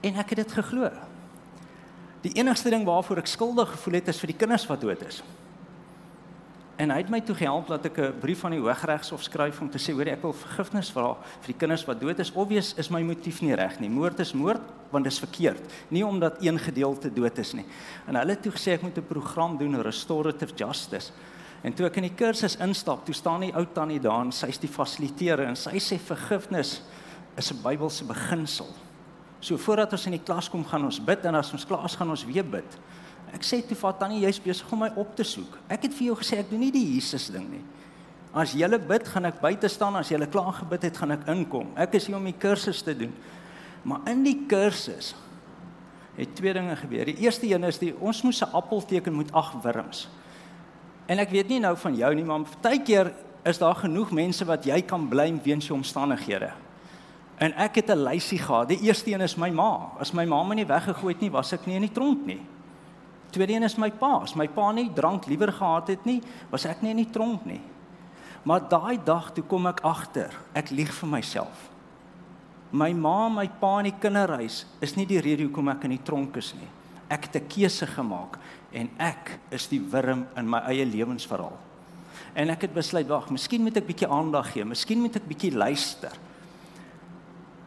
En 0.00 0.16
ek 0.22 0.32
het 0.32 0.40
dit 0.46 0.54
geglo. 0.56 0.88
Die 2.24 2.32
enigste 2.40 2.72
ding 2.72 2.86
waarvoor 2.88 3.20
ek 3.20 3.28
skuldig 3.28 3.68
gevoel 3.76 4.00
het 4.00 4.08
is 4.12 4.20
vir 4.20 4.32
die 4.32 4.40
kinders 4.40 4.66
wat 4.68 4.80
dood 4.80 5.04
is. 5.04 5.20
En 6.80 6.92
hy 6.94 7.02
het 7.02 7.10
my 7.12 7.20
toe 7.20 7.34
gehelp 7.36 7.68
dat 7.68 7.84
ek 7.90 7.98
'n 7.98 8.20
brief 8.20 8.44
aan 8.44 8.56
die 8.56 8.60
Hooggeregshof 8.60 9.22
skryf 9.22 9.60
om 9.60 9.70
te 9.70 9.78
sê 9.78 9.92
hoor 9.92 10.08
ek 10.08 10.22
wil 10.22 10.32
vergifnis 10.32 10.90
vra 10.90 11.14
vir 11.40 11.52
die 11.52 11.58
kinders 11.58 11.84
wat 11.84 12.00
dood 12.00 12.18
is. 12.18 12.32
Obvious 12.34 12.74
is 12.78 12.90
my 12.90 13.02
motief 13.02 13.42
nie 13.42 13.54
reg 13.54 13.80
nie. 13.80 13.88
Moord 13.88 14.20
is 14.20 14.32
moord 14.32 14.62
want 14.90 15.04
dit 15.04 15.12
is 15.12 15.18
verkeerd, 15.18 15.60
nie 15.90 16.06
omdat 16.06 16.42
een 16.42 16.58
gedeelte 16.58 17.12
dood 17.12 17.38
is 17.38 17.52
nie. 17.52 17.64
En 18.06 18.14
hulle 18.14 18.30
het 18.30 18.42
toe 18.42 18.52
gesê 18.52 18.72
ek 18.72 18.82
moet 18.82 18.96
'n 18.96 19.06
program 19.06 19.58
doen 19.58 19.82
restorative 19.82 20.54
justice. 20.54 21.12
En 21.62 21.72
toe 21.72 21.86
ek 21.86 21.96
in 21.96 22.02
die 22.02 22.14
kursus 22.16 22.56
instap, 22.56 23.04
toe 23.04 23.14
staan 23.14 23.40
die 23.40 23.54
ou 23.54 23.66
tannie 23.72 24.00
daar 24.00 24.24
en 24.24 24.32
sy's 24.32 24.58
die 24.58 24.68
fasiliteerder 24.68 25.46
en 25.46 25.56
sy 25.56 25.78
sê 25.78 25.98
vergifnis 25.98 26.82
is 27.36 27.52
'n 27.52 27.62
Bybelse 27.62 28.04
beginsel. 28.04 28.68
So 29.40 29.56
voordat 29.56 29.92
ons 29.92 30.06
in 30.06 30.12
die 30.12 30.24
klas 30.24 30.50
kom, 30.50 30.64
gaan 30.64 30.84
ons 30.84 31.00
bid 31.04 31.24
en 31.24 31.34
as 31.34 31.52
ons 31.52 31.64
klaar 31.64 31.84
is, 31.84 31.96
gaan 31.96 32.10
ons 32.10 32.24
weer 32.24 32.44
bid. 32.44 32.78
Ek 33.34 33.44
sê 33.46 33.60
toe 33.62 33.76
vir 33.76 33.92
Tannie, 33.98 34.22
jy's 34.24 34.40
besig 34.42 34.72
om 34.72 34.82
my 34.84 34.90
op 34.96 35.14
te 35.16 35.24
soek. 35.24 35.58
Ek 35.68 35.82
het 35.86 35.94
vir 35.94 36.10
jou 36.10 36.16
gesê 36.16 36.40
ek 36.42 36.50
doen 36.50 36.60
nie 36.60 36.72
die 36.74 36.86
Jesus 36.94 37.28
ding 37.30 37.46
nie. 37.50 37.62
As 38.34 38.54
jy 38.54 38.68
bid, 38.78 39.08
gaan 39.10 39.26
ek 39.26 39.40
buite 39.42 39.68
staan, 39.68 39.96
as 39.96 40.10
jy 40.10 40.18
klaar 40.30 40.52
gebid 40.52 40.82
het, 40.86 40.96
gaan 40.96 41.10
ek 41.12 41.26
inkom. 41.28 41.72
Ek 41.76 41.94
is 41.94 42.06
hier 42.06 42.16
om 42.16 42.24
die 42.24 42.36
kursus 42.38 42.82
te 42.82 42.94
doen. 42.94 43.12
Maar 43.82 44.00
in 44.12 44.22
die 44.22 44.46
kursus 44.46 45.14
het 46.16 46.34
twee 46.36 46.52
dinge 46.54 46.76
gebeur. 46.76 47.08
Die 47.08 47.24
eerste 47.24 47.48
een 47.48 47.64
is 47.64 47.78
die 47.78 47.94
ons 47.98 48.22
moes 48.22 48.42
'n 48.42 48.52
appel 48.52 48.84
teken 48.84 49.16
met 49.16 49.32
ag 49.32 49.52
wurms. 49.62 50.08
En 51.06 51.18
ek 51.18 51.30
weet 51.30 51.48
nie 51.48 51.60
nou 51.60 51.76
van 51.76 51.96
jou 51.96 52.14
nie, 52.14 52.24
maar 52.24 52.40
partykeer 52.40 53.12
is 53.44 53.58
daar 53.58 53.74
genoeg 53.74 54.10
mense 54.10 54.44
wat 54.44 54.64
jy 54.64 54.82
kan 54.82 55.08
blame 55.08 55.40
weens 55.42 55.66
jou 55.66 55.78
omstandighede. 55.78 56.52
En 57.38 57.52
ek 57.56 57.74
het 57.74 57.90
'n 57.90 58.04
lysie 58.04 58.38
gehad. 58.38 58.68
Die 58.68 58.80
eerste 58.80 59.10
een 59.10 59.20
is 59.20 59.36
my 59.36 59.50
ma. 59.50 59.90
As 59.98 60.12
my 60.12 60.24
ma 60.24 60.42
my 60.42 60.54
nie 60.54 60.66
weggegooi 60.66 61.12
het 61.12 61.20
nie, 61.20 61.30
was 61.30 61.52
ek 61.52 61.66
nie 61.66 61.74
in 61.74 61.82
die 61.82 61.92
tronk 61.92 62.26
nie. 62.26 62.40
Tweede 63.30 63.52
een 63.52 63.66
is 63.66 63.78
my 63.78 63.90
pa. 63.90 64.20
As 64.22 64.34
my 64.34 64.48
pa 64.48 64.70
nie 64.72 64.90
drank 64.94 65.26
liewer 65.26 65.52
gehad 65.52 65.88
het 65.88 66.04
nie, 66.04 66.20
was 66.50 66.66
ek 66.66 66.82
nie 66.82 66.90
in 66.90 67.04
die 67.04 67.12
tronk 67.12 67.44
nie. 67.46 67.60
Maar 68.42 68.68
daai 68.68 68.98
dag 69.04 69.30
toe 69.36 69.44
kom 69.44 69.68
ek 69.68 69.82
agter, 69.84 70.32
ek 70.56 70.72
lieg 70.72 70.92
vir 70.96 71.08
myself. 71.12 71.68
My 72.72 72.92
ma, 72.94 73.28
my 73.28 73.48
pa 73.60 73.78
in 73.80 73.90
die 73.90 73.98
kinderhuis 74.00 74.62
is 74.80 74.94
nie 74.96 75.06
die 75.06 75.20
rede 75.20 75.44
hoekom 75.44 75.72
ek 75.72 75.88
in 75.88 75.96
die 75.96 76.04
tronk 76.06 76.38
is 76.40 76.54
nie. 76.54 76.68
Ek 77.10 77.26
het 77.26 77.42
'n 77.42 77.48
keuse 77.48 77.86
gemaak 77.86 78.38
en 78.72 78.88
ek 78.98 79.38
is 79.50 79.66
die 79.66 79.80
wurm 79.80 80.26
in 80.36 80.48
my 80.48 80.58
eie 80.70 80.86
lewensverhaal. 80.86 81.58
En 82.34 82.50
ek 82.50 82.62
het 82.62 82.74
besluit, 82.74 83.08
wag, 83.08 83.30
miskien 83.30 83.62
moet 83.62 83.76
ek 83.76 83.86
bietjie 83.86 84.08
aandag 84.08 84.52
gee, 84.52 84.64
miskien 84.64 85.00
moet 85.00 85.16
ek 85.16 85.26
bietjie 85.26 85.52
luister. 85.52 86.12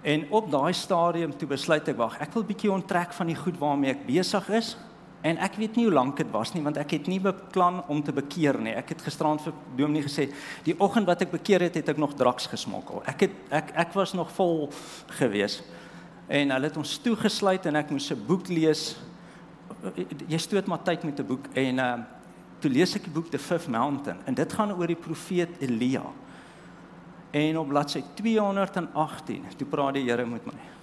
En 0.03 0.25
op 0.31 0.51
daai 0.51 0.73
stadium 0.73 1.37
toe 1.37 1.47
besluit 1.47 1.87
ek 1.87 1.97
wag, 1.97 2.17
ek 2.21 2.33
wil 2.33 2.43
bietjie 2.43 2.71
onttrek 2.71 3.13
van 3.13 3.27
die 3.27 3.35
goed 3.35 3.57
waarmee 3.59 3.91
ek 3.91 4.05
besig 4.07 4.49
is. 4.49 4.77
En 5.23 5.37
ek 5.39 5.55
weet 5.55 5.77
nie 5.79 5.85
hoe 5.87 5.93
lank 5.95 6.17
dit 6.19 6.31
was 6.33 6.51
nie 6.51 6.61
want 6.65 6.77
ek 6.81 6.97
het 6.97 7.05
nie 7.07 7.19
beplan 7.23 7.79
om 7.87 8.01
te 8.03 8.11
bekeer 8.15 8.59
nie. 8.59 8.73
Ek 8.75 8.91
het 8.91 9.05
gisterand 9.05 9.41
vir 9.45 9.53
Dominee 9.77 10.03
gesê, 10.03 10.27
die 10.65 10.75
oggend 10.83 11.07
wat 11.07 11.23
ek 11.23 11.31
bekeer 11.31 11.63
het, 11.63 11.77
het 11.79 11.93
ek 11.93 12.01
nog 12.01 12.17
draks 12.19 12.49
gesmokkel. 12.51 12.99
Ek 13.07 13.27
het 13.27 13.37
ek 13.61 13.71
ek 13.85 13.95
was 13.95 14.13
nog 14.17 14.33
vol 14.35 14.67
gewees. 15.19 15.61
En 16.27 16.51
hulle 16.51 16.67
het 16.67 16.79
ons 16.79 16.97
toegesluit 17.05 17.65
en 17.71 17.79
ek 17.79 17.95
moes 17.95 18.11
'n 18.11 18.25
boek 18.27 18.51
lees. 18.51 18.97
Jy 20.27 20.37
stoot 20.37 20.67
maar 20.67 20.83
tyd 20.83 21.03
met 21.03 21.19
'n 21.19 21.27
boek 21.27 21.47
en 21.53 21.79
uh 21.79 21.95
toe 22.59 22.71
lees 22.71 22.95
ek 22.95 23.03
die 23.03 23.11
boek 23.11 23.29
The 23.29 23.39
Fifth 23.39 23.67
Mountain 23.67 24.21
en 24.25 24.33
dit 24.33 24.53
gaan 24.53 24.71
oor 24.71 24.87
die 24.87 24.95
profeet 24.95 25.49
Elia. 25.59 26.03
En 27.31 27.57
op 27.57 27.67
bladsy 27.67 28.03
218, 28.15 29.57
toe 29.57 29.67
praat 29.67 29.93
die 29.93 30.03
Here 30.03 30.25
met 30.25 30.45
my. 30.45 30.82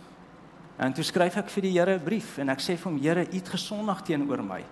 En 0.80 0.94
toe 0.96 1.04
skryf 1.04 1.37
ek 1.37 1.50
vir 1.52 1.66
die 1.66 1.75
Here 1.76 1.94
'n 1.99 2.04
brief 2.04 2.38
en 2.38 2.49
ek 2.49 2.60
sê 2.60 2.76
vir 2.76 2.90
hom, 2.90 2.99
Here, 2.99 3.26
U 3.28 3.37
het 3.37 3.49
gesondig 3.49 4.00
teenoor 4.02 4.42
my. 4.42 4.64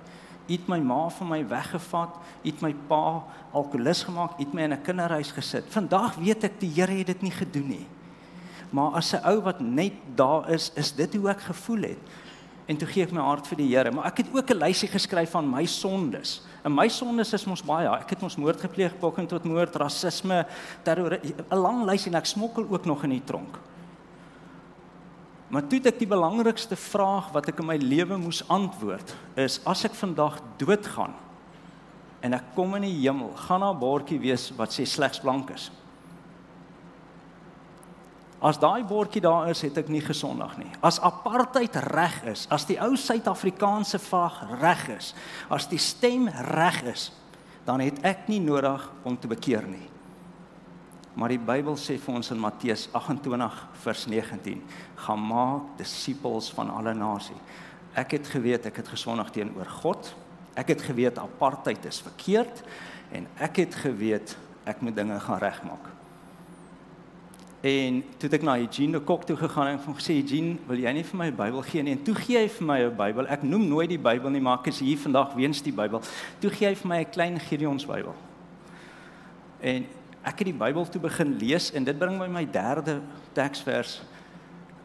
U 0.49 0.53
het 0.53 0.69
my 0.69 0.79
ma 0.81 1.09
van 1.09 1.29
my 1.29 1.45
weggevat, 1.45 2.15
U 2.45 2.49
het 2.49 2.63
my 2.63 2.75
pa 2.89 3.25
alkoholus 3.53 4.05
gemaak, 4.05 4.41
U 4.41 4.45
het 4.45 4.55
my 4.55 4.63
in 4.63 4.73
'n 4.73 4.83
kinderhuis 4.83 5.33
gesit. 5.33 5.65
Vandag 5.69 6.17
weet 6.17 6.45
ek 6.45 6.61
die 6.61 6.71
Here 6.71 6.93
het 6.93 7.07
dit 7.07 7.23
nie 7.23 7.31
gedoen 7.31 7.69
nie. 7.69 7.87
Maar 8.71 8.93
as 8.93 9.13
'n 9.13 9.25
ou 9.25 9.41
wat 9.43 9.61
net 9.61 9.93
daar 10.15 10.49
is, 10.51 10.73
is 10.77 10.93
dit 10.93 11.15
hoe 11.15 11.29
ek 11.29 11.41
gevoel 11.41 11.83
het. 11.83 11.99
En 12.67 12.77
toe 12.77 12.89
gee 12.89 13.03
ek 13.03 13.13
my 13.13 13.21
hart 13.21 13.47
vir 13.47 13.57
die 13.57 13.77
Here, 13.77 13.91
maar 13.91 14.07
ek 14.07 14.17
het 14.17 14.27
ook 14.33 14.51
'n 14.51 14.65
lysie 14.65 14.89
geskryf 14.89 15.31
van 15.31 15.51
my 15.51 15.67
sondes. 15.67 16.43
En 16.65 16.75
my 16.75 16.89
sondes 16.89 17.33
is 17.33 17.45
mos 17.45 17.63
baie. 17.63 17.89
Ek 17.89 18.11
het 18.11 18.21
mos 18.21 18.37
moord 18.37 18.61
gepleeg, 18.61 18.99
poging 18.99 19.29
tot 19.29 19.45
moord, 19.45 19.77
rasisme, 19.77 20.47
terror, 20.83 21.19
'n 21.51 21.57
lang 21.57 21.85
lys 21.85 22.07
en 22.07 22.15
ek 22.15 22.27
smokkel 22.27 22.67
ook 22.71 22.85
nog 22.87 23.05
in 23.05 23.11
die 23.11 23.25
tronk. 23.25 23.59
Maar 25.49 25.65
toe 25.65 25.81
ek 25.89 25.99
die 26.03 26.09
belangrikste 26.09 26.77
vraag 26.77 27.31
wat 27.33 27.49
ek 27.49 27.63
in 27.63 27.71
my 27.71 27.79
lewe 27.81 28.19
moes 28.21 28.43
antwoord, 28.53 29.15
is 29.41 29.61
as 29.65 29.87
ek 29.89 29.97
vandag 29.97 30.43
doodgaan 30.61 31.15
en 32.21 32.35
ek 32.35 32.51
kom 32.57 32.75
in 32.75 32.83
die 32.83 32.97
hemel, 32.99 33.31
gaan 33.47 33.63
daar 33.63 33.75
'n 33.75 33.79
bordjie 33.79 34.19
wees 34.19 34.51
wat 34.57 34.75
sê 34.75 34.85
slegs 34.85 35.21
blank 35.21 35.51
is. 35.51 35.71
As 38.39 38.59
daai 38.59 38.85
bordjie 38.85 39.21
daar 39.21 39.49
is, 39.51 39.61
het 39.63 39.79
ek 39.79 39.89
nie 39.89 40.01
gesondig 40.01 40.59
nie. 40.59 40.71
As 40.83 41.01
apartheid 41.01 41.75
reg 41.91 42.25
is, 42.25 42.47
as 42.51 42.65
die 42.65 42.79
ou 42.79 42.97
Suid-Afrikaanse 42.97 43.99
vlag 43.99 44.61
reg 44.61 44.89
is, 44.89 45.15
as 45.51 45.67
die 45.67 45.79
stem 45.79 46.29
reg 46.29 46.83
is, 46.83 47.13
dan 47.65 47.81
het 47.81 47.99
ek 48.07 48.29
nie 48.29 48.41
nodig 48.41 48.93
om 49.03 49.17
te 49.19 49.27
bekeer 49.27 49.67
nie. 49.67 49.89
Maar 51.19 51.33
die 51.35 51.43
Bybel 51.43 51.75
sê 51.75 51.97
vir 51.99 52.15
ons 52.15 52.31
in 52.31 52.39
Matteus 52.39 52.85
28 52.95 53.55
vers 53.83 54.07
19: 54.07 54.63
"Gaan 55.03 55.27
maak 55.27 55.73
disippels 55.77 56.53
van 56.55 56.71
alle 56.71 56.95
nasies." 56.95 57.37
Ek 57.95 58.11
het 58.11 58.27
geweet 58.27 58.67
ek 58.67 58.77
het 58.77 58.89
gesondig 58.89 59.31
teenoor 59.31 59.67
God. 59.67 60.15
Ek 60.55 60.69
het 60.69 60.83
geweet 60.83 61.19
apartheid 61.19 61.85
is 61.85 62.01
verkeerd 62.01 62.63
en 63.11 63.27
ek 63.37 63.57
het 63.57 63.75
geweet 63.75 64.37
ek 64.65 64.81
moet 64.81 64.95
dinge 64.95 65.21
gaan 65.21 65.39
regmaak. 65.39 65.91
En 67.61 68.05
toe 68.19 68.31
ek 68.31 68.43
na 68.43 68.59
Eugene 68.59 68.93
de 68.93 69.01
Kok 69.01 69.25
toe 69.27 69.37
gegaan 69.37 69.67
en 69.67 69.79
hom 69.83 69.95
gesê 69.99 70.21
Eugene, 70.23 70.59
wil 70.69 70.79
jy 70.79 70.93
nie 70.93 71.03
vir 71.03 71.19
my 71.19 71.27
'n 71.27 71.37
Bybel 71.37 71.63
gee 71.63 71.83
nie? 71.83 71.93
En 71.93 72.03
toe 72.03 72.15
gee 72.15 72.39
hy 72.39 72.49
vir 72.49 72.67
my 72.67 72.79
'n 72.79 72.97
Bybel. 72.97 73.27
Ek 73.27 73.43
noem 73.43 73.69
nooit 73.69 73.89
die 73.89 73.99
Bybel 73.99 74.31
nie, 74.31 74.41
maar 74.41 74.59
ek 74.59 74.67
is 74.67 74.79
hier 74.79 74.99
vandag 74.99 75.35
weens 75.35 75.63
die 75.63 75.73
Bybel. 75.73 76.01
Toe 76.41 76.51
gee 76.51 76.69
hy 76.69 76.75
vir 76.75 76.89
my 76.89 77.01
'n 77.01 77.11
klein 77.11 77.41
Gideon 77.41 77.81
se 77.81 77.87
Bybel. 77.87 78.15
En 79.61 79.87
ek 80.29 80.43
het 80.43 80.51
die 80.51 80.57
Bybel 80.57 80.87
toe 80.93 81.01
begin 81.03 81.37
lees 81.41 81.71
en 81.77 81.87
dit 81.87 81.99
bring 81.99 82.19
my 82.21 82.29
my 82.31 82.45
derde 82.53 82.99
teksvers. 83.37 83.99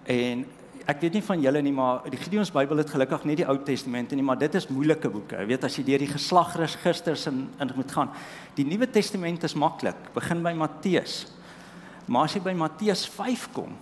En 0.08 0.44
ek 0.90 1.02
weet 1.04 1.18
nie 1.18 1.24
van 1.24 1.44
julle 1.44 1.62
nie, 1.64 1.74
maar 1.76 2.04
die 2.12 2.20
Gideon 2.20 2.48
se 2.48 2.56
Bybel 2.56 2.84
het 2.84 2.92
gelukkig 2.92 3.26
nie 3.28 3.38
die 3.40 3.48
Ou 3.48 3.58
Testament 3.66 4.12
nie, 4.16 4.26
maar 4.26 4.40
dit 4.40 4.56
is 4.60 4.70
moeilike 4.72 5.12
boeke. 5.12 5.40
Jy 5.42 5.48
weet 5.52 5.68
as 5.68 5.78
jy 5.80 5.86
deur 5.88 6.04
die 6.04 6.12
geslagregisters 6.12 7.28
in 7.32 7.46
in 7.64 7.74
moet 7.76 7.92
gaan. 7.96 8.12
Die 8.56 8.68
Nuwe 8.68 8.88
Testament 8.92 9.44
is 9.44 9.56
maklik. 9.56 10.00
Begin 10.16 10.44
by 10.44 10.54
Matteus. 10.58 11.26
Maar 12.08 12.28
as 12.28 12.36
jy 12.36 12.44
by 12.44 12.56
Matteus 12.60 13.06
5 13.08 13.48
kom, 13.56 13.76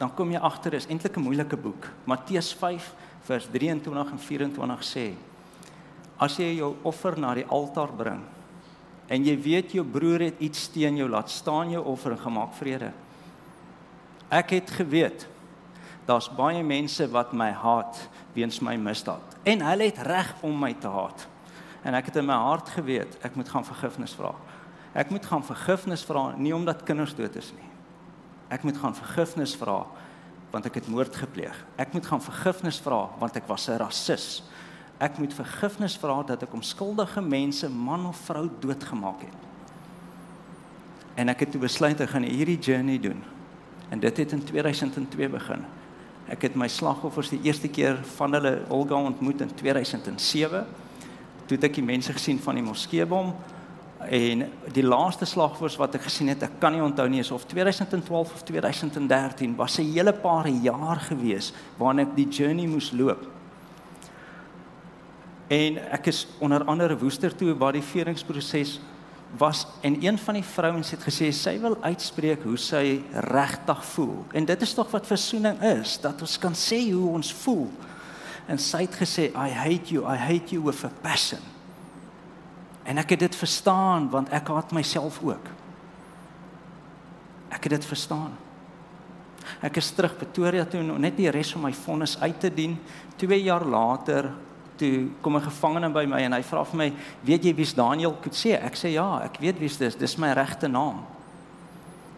dan 0.00 0.12
kom 0.16 0.32
jy 0.32 0.40
agter 0.40 0.76
is 0.76 0.88
eintlik 0.88 1.16
'n 1.16 1.24
moeilike 1.24 1.56
boek. 1.56 1.88
Matteus 2.04 2.52
5 2.52 2.94
vers 3.24 3.48
23 3.52 4.10
en 4.12 4.18
24 4.18 4.84
sê: 4.84 5.12
As 6.18 6.36
jy 6.36 6.56
jou 6.56 6.76
offer 6.82 7.18
na 7.18 7.34
die 7.34 7.46
altaar 7.48 7.92
bring 7.92 8.35
en 9.08 9.24
jy 9.24 9.36
weet 9.38 9.72
jou 9.72 9.84
broer 9.86 10.28
het 10.28 10.40
iets 10.42 10.68
teen 10.74 10.98
jou, 10.98 11.08
laat 11.08 11.30
staan 11.30 11.70
jou 11.70 11.84
offer 11.84 12.16
en 12.16 12.18
gemaak 12.18 12.54
vrede. 12.58 12.90
Ek 14.28 14.56
het 14.56 14.70
geweet 14.70 15.26
daar's 16.06 16.28
baie 16.30 16.62
mense 16.62 17.06
wat 17.10 17.32
my 17.34 17.50
haat 17.50 17.98
weens 18.34 18.60
my 18.62 18.76
misdaad 18.78 19.36
en 19.46 19.62
hulle 19.62 19.88
het 19.90 20.02
reg 20.06 20.34
om 20.46 20.54
my 20.58 20.72
te 20.74 20.90
haat. 20.90 21.26
En 21.86 21.94
ek 21.94 22.10
het 22.10 22.18
in 22.18 22.26
my 22.26 22.38
hart 22.48 22.70
geweet 22.74 23.18
ek 23.26 23.38
moet 23.38 23.48
gaan 23.50 23.66
vergifnis 23.66 24.14
vra. 24.18 24.32
Ek 24.96 25.10
moet 25.14 25.26
gaan 25.26 25.44
vergifnis 25.46 26.02
vra 26.06 26.32
nie 26.38 26.54
omdat 26.54 26.82
kinders 26.86 27.14
dood 27.14 27.36
is 27.38 27.52
nie. 27.54 27.70
Ek 28.50 28.64
moet 28.66 28.78
gaan 28.78 28.94
vergifnis 28.94 29.54
vra 29.58 29.84
want 30.52 30.66
ek 30.66 30.80
het 30.80 30.90
moord 30.90 31.14
gepleeg. 31.18 31.56
Ek 31.78 31.92
moet 31.94 32.06
gaan 32.06 32.22
vergifnis 32.22 32.78
vra 32.82 33.06
want 33.20 33.36
ek 33.36 33.46
was 33.46 33.68
'n 33.68 33.78
rasis. 33.78 34.42
Ek 34.98 35.18
moet 35.18 35.34
vergifnis 35.34 35.96
vra 36.00 36.22
dat 36.24 36.42
ek 36.46 36.54
onskuldige 36.56 37.20
mense, 37.20 37.68
man 37.68 38.06
of 38.08 38.20
vrou 38.28 38.46
doodgemaak 38.60 39.26
het. 39.26 39.42
En 41.16 41.28
ek 41.32 41.44
het 41.44 41.52
toe 41.52 41.60
besluit 41.60 42.00
ek 42.00 42.12
gaan 42.12 42.24
hierdie 42.28 42.58
journey 42.58 42.98
doen. 43.00 43.22
En 43.90 44.00
dit 44.00 44.16
het 44.16 44.32
in 44.32 44.44
2002 44.44 45.28
begin. 45.28 45.64
Ek 46.32 46.42
het 46.42 46.56
my 46.58 46.68
slagoffers 46.68 47.30
die 47.30 47.42
eerste 47.46 47.68
keer 47.68 48.00
van 48.16 48.34
hulle 48.34 48.58
Olga 48.68 48.98
ontmoet 48.98 49.44
in 49.44 49.52
2007. 49.54 50.64
Toe 51.46 51.56
het 51.56 51.68
ek 51.68 51.78
die 51.78 51.86
mense 51.86 52.12
gesien 52.12 52.40
van 52.42 52.58
die 52.58 52.66
moskeebom 52.66 53.34
En 53.98 54.44
die 54.76 54.84
laaste 54.84 55.24
slagvoors 55.24 55.78
wat 55.80 55.96
ek 55.96 56.04
gesien 56.06 56.28
het, 56.28 56.42
ek 56.44 56.58
kan 56.60 56.74
nie 56.74 56.82
onthou 56.84 57.06
nie, 57.10 57.22
is 57.24 57.32
of 57.32 57.46
2012 57.48 58.34
of 58.34 58.42
2013 58.44 59.56
was 59.56 59.78
'n 59.78 59.92
hele 59.92 60.12
paar 60.12 60.48
jaar 60.48 61.00
gewees 61.00 61.52
waarin 61.78 62.06
ek 62.06 62.16
die 62.16 62.28
journey 62.28 62.66
moes 62.66 62.92
loop. 62.92 63.35
En 65.46 65.78
ek 65.94 66.06
is 66.10 66.26
onder 66.38 66.64
andere 66.64 66.98
woester 66.98 67.34
toe 67.34 67.54
waar 67.54 67.76
die 67.76 67.84
veringsproses 67.84 68.80
was 69.36 69.66
en 69.80 70.04
een 70.04 70.18
van 70.18 70.34
die 70.34 70.44
vrouens 70.44 70.90
het 70.90 71.02
gesê 71.02 71.28
sy 71.34 71.56
wil 71.60 71.76
uitspreek 71.82 72.42
hoe 72.46 72.58
sy 72.58 73.00
regtig 73.28 73.84
voel. 73.92 74.24
En 74.32 74.46
dit 74.46 74.62
is 74.62 74.74
tog 74.74 74.90
wat 74.90 75.06
versoening 75.06 75.60
is, 75.62 75.98
dat 76.00 76.20
ons 76.20 76.38
kan 76.38 76.54
sê 76.54 76.80
hoe 76.92 77.10
ons 77.18 77.32
voel. 77.42 77.68
En 78.46 78.58
sy 78.62 78.84
het 78.86 78.96
gesê 78.98 79.28
I 79.34 79.50
hate 79.50 79.94
you, 79.94 80.06
I 80.06 80.16
hate 80.16 80.54
you 80.54 80.62
with 80.64 80.84
a 80.84 80.90
passion. 81.02 81.42
En 82.86 82.98
ek 83.02 83.16
het 83.16 83.26
dit 83.26 83.36
verstaan 83.36 84.10
want 84.10 84.30
ek 84.34 84.48
haat 84.54 84.74
myself 84.74 85.18
ook. 85.22 85.50
Ek 87.50 87.66
het 87.66 87.78
dit 87.78 87.86
verstaan. 87.86 88.34
Ek 89.62 89.78
is 89.78 89.90
terug 89.94 90.16
Pretoria 90.18 90.64
toe 90.66 90.82
net 90.82 91.16
die 91.18 91.30
res 91.30 91.52
van 91.54 91.66
my 91.66 91.72
vonnis 91.74 92.16
uit 92.20 92.40
te 92.40 92.50
dien. 92.50 92.78
2 93.18 93.42
jaar 93.42 93.64
later 93.66 94.30
toe 94.76 95.08
kom 95.22 95.36
'n 95.36 95.42
gevangene 95.42 95.92
by 95.92 96.06
my 96.06 96.20
en 96.20 96.32
hy 96.32 96.42
vra 96.42 96.64
vir 96.64 96.76
my, 96.76 96.92
"Weet 97.24 97.44
jy 97.44 97.54
wie's 97.54 97.74
Daniel 97.74 98.16
Kutse?" 98.22 98.52
Ek 98.62 98.74
sê, 98.74 98.92
"Ja, 98.92 99.20
ek 99.24 99.38
weet 99.40 99.58
wie's 99.58 99.76
dis. 99.76 99.94
Dis 99.94 100.16
my 100.18 100.32
regte 100.32 100.68
naam." 100.68 101.04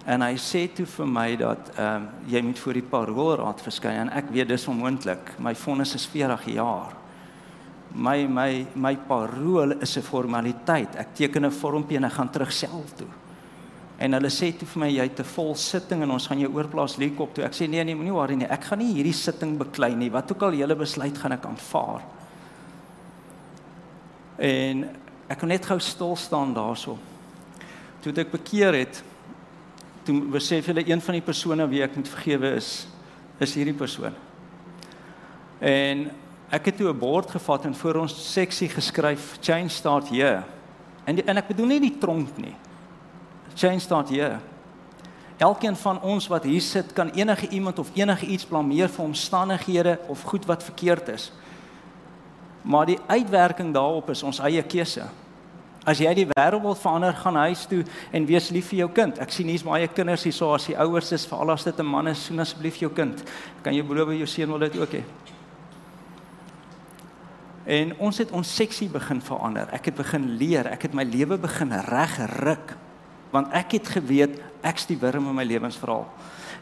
En 0.09 0.23
hy 0.23 0.37
sê 0.37 0.69
toe 0.73 0.87
vir 0.87 1.07
my 1.07 1.37
dat 1.37 1.71
ehm 1.77 1.97
um, 1.97 2.09
jy 2.29 2.41
moet 2.43 2.59
voor 2.59 2.73
die 2.73 2.89
paroolraad 2.91 3.61
verskyn 3.61 4.07
en 4.07 4.11
ek 4.11 4.31
weet 4.31 4.49
dis 4.49 4.69
onmoontlik. 4.69 5.35
My 5.39 5.55
vonnis 5.55 5.95
is 5.95 6.07
40 6.07 6.47
jaar. 6.55 6.95
My 7.95 8.27
my 8.27 8.67
my 8.75 8.97
parool 8.97 9.73
is 9.83 9.97
'n 9.99 10.03
formaliteit. 10.03 10.97
Ek 10.97 11.15
teken 11.15 11.45
'n 11.45 11.51
vormpie 11.51 11.97
en 11.97 12.05
ek 12.05 12.13
gaan 12.13 12.31
terug 12.31 12.53
self 12.53 12.95
toe. 12.97 13.07
En 13.99 14.13
hulle 14.13 14.31
sê 14.31 14.53
toe 14.57 14.67
vir 14.67 14.81
my 14.81 14.89
jy 14.89 15.03
het 15.03 15.21
'n 15.21 15.25
vol 15.25 15.55
sitting 15.55 16.03
en 16.03 16.11
ons 16.11 16.27
gaan 16.27 16.39
jou 16.39 16.55
oorplaas 16.55 16.97
Liekop 16.97 17.35
toe. 17.35 17.45
Ek 17.45 17.53
sê 17.53 17.69
nee 17.69 17.85
nee, 17.85 17.95
moenie 17.95 18.13
worry 18.13 18.35
nie. 18.35 18.47
Ek 18.47 18.65
gaan 18.65 18.79
nie 18.79 18.95
hierdie 18.95 19.13
sitting 19.13 19.59
beklei 19.59 19.95
nie. 19.95 20.11
Wat 20.11 20.31
ook 20.33 20.43
al 20.43 20.53
julle 20.53 20.77
besluit 20.77 21.19
gaan 21.19 21.33
ek 21.33 21.45
aanvaar. 21.45 22.03
En 24.39 24.85
ek 25.29 25.41
kon 25.41 25.51
net 25.51 25.67
gou 25.67 25.79
stil 25.83 26.17
staan 26.17 26.55
daarso. 26.55 26.97
Toe 28.01 28.15
ek 28.23 28.31
bekeer 28.31 28.77
het, 28.79 29.03
toe 30.07 30.21
besef 30.31 30.71
hulle 30.71 30.87
een 30.87 31.03
van 31.03 31.19
die 31.19 31.25
persone 31.25 31.67
wie 31.69 31.83
ek 31.83 31.97
moet 31.99 32.09
vergewe 32.09 32.55
is, 32.57 32.87
is 33.43 33.55
hierdie 33.59 33.77
persoon. 33.77 34.15
En 35.59 36.07
ek 36.55 36.71
het 36.71 36.77
toe 36.79 36.89
'n 36.89 36.99
bord 36.99 37.31
gevat 37.31 37.65
en 37.65 37.75
voor 37.75 37.95
ons 38.07 38.33
seksie 38.33 38.69
geskryf 38.69 39.39
change 39.41 39.69
start 39.69 40.09
here. 40.09 40.45
En 41.05 41.15
die, 41.15 41.25
en 41.25 41.37
ek 41.37 41.49
bedoel 41.49 41.67
nie 41.67 41.81
die 41.81 41.99
tronk 41.99 42.37
nie. 42.37 42.55
Change 43.55 43.81
start 43.81 44.09
here. 44.09 44.39
Elkeen 45.39 45.77
van 45.77 46.01
ons 46.03 46.27
wat 46.27 46.45
hier 46.45 46.61
sit 46.61 46.93
kan 46.93 47.11
enige 47.11 47.49
iemand 47.49 47.79
of 47.79 47.91
enige 47.95 48.27
iets 48.27 48.45
blameer 48.45 48.89
vir 48.89 49.05
omstandighede 49.05 49.99
of 50.07 50.23
goed 50.23 50.47
wat 50.47 50.63
verkeerd 50.63 51.09
is. 51.09 51.33
Maar 52.69 52.91
die 52.91 52.99
uitwerking 53.07 53.73
daarop 53.73 54.11
is 54.13 54.23
ons 54.23 54.43
eie 54.45 54.63
keuse. 54.63 55.07
As 55.89 56.03
jy 56.03 56.11
die 56.19 56.27
wêreld 56.29 56.61
wil 56.61 56.77
verander, 56.77 57.15
gaan 57.17 57.39
huis 57.47 57.63
toe 57.71 57.81
en 58.13 58.27
wees 58.29 58.51
lief 58.53 58.69
vir 58.69 58.83
jou 58.83 58.89
kind. 58.93 59.17
Ek 59.25 59.33
sien 59.33 59.49
hier's 59.49 59.65
baie 59.65 59.89
kinders 59.89 60.27
hier 60.29 60.37
so 60.37 60.51
as 60.53 60.67
die 60.69 60.77
ouers 60.77 61.09
is 61.17 61.25
vir 61.31 61.41
al 61.41 61.55
as 61.55 61.65
dit 61.65 61.81
'n 61.81 61.87
man 61.87 62.09
is, 62.13 62.27
soen 62.27 62.41
asseblief 62.45 62.77
jou 62.77 62.91
kind. 62.93 63.23
Kan 63.63 63.73
jy 63.75 63.83
beloof 63.83 64.13
jou 64.13 64.27
seun 64.27 64.51
wil 64.53 64.59
dit 64.59 64.77
ook 64.77 64.93
hê? 64.93 65.03
En 67.69 67.97
ons 67.99 68.19
het 68.19 68.31
ons 68.31 68.55
seksie 68.57 68.89
begin 68.89 69.21
verander. 69.21 69.69
Ek 69.73 69.85
het 69.87 69.95
begin 69.95 70.37
leer, 70.37 70.67
ek 70.67 70.83
het 70.83 70.95
my 70.95 71.05
lewe 71.05 71.39
begin 71.39 71.73
regryk. 71.73 72.77
Want 73.31 73.53
ek 73.53 73.73
het 73.73 73.89
geweet 73.89 74.41
ek's 74.63 74.87
die 74.87 74.97
wurm 74.97 75.29
in 75.29 75.35
my 75.35 75.45
lewensverhaal. 75.45 76.07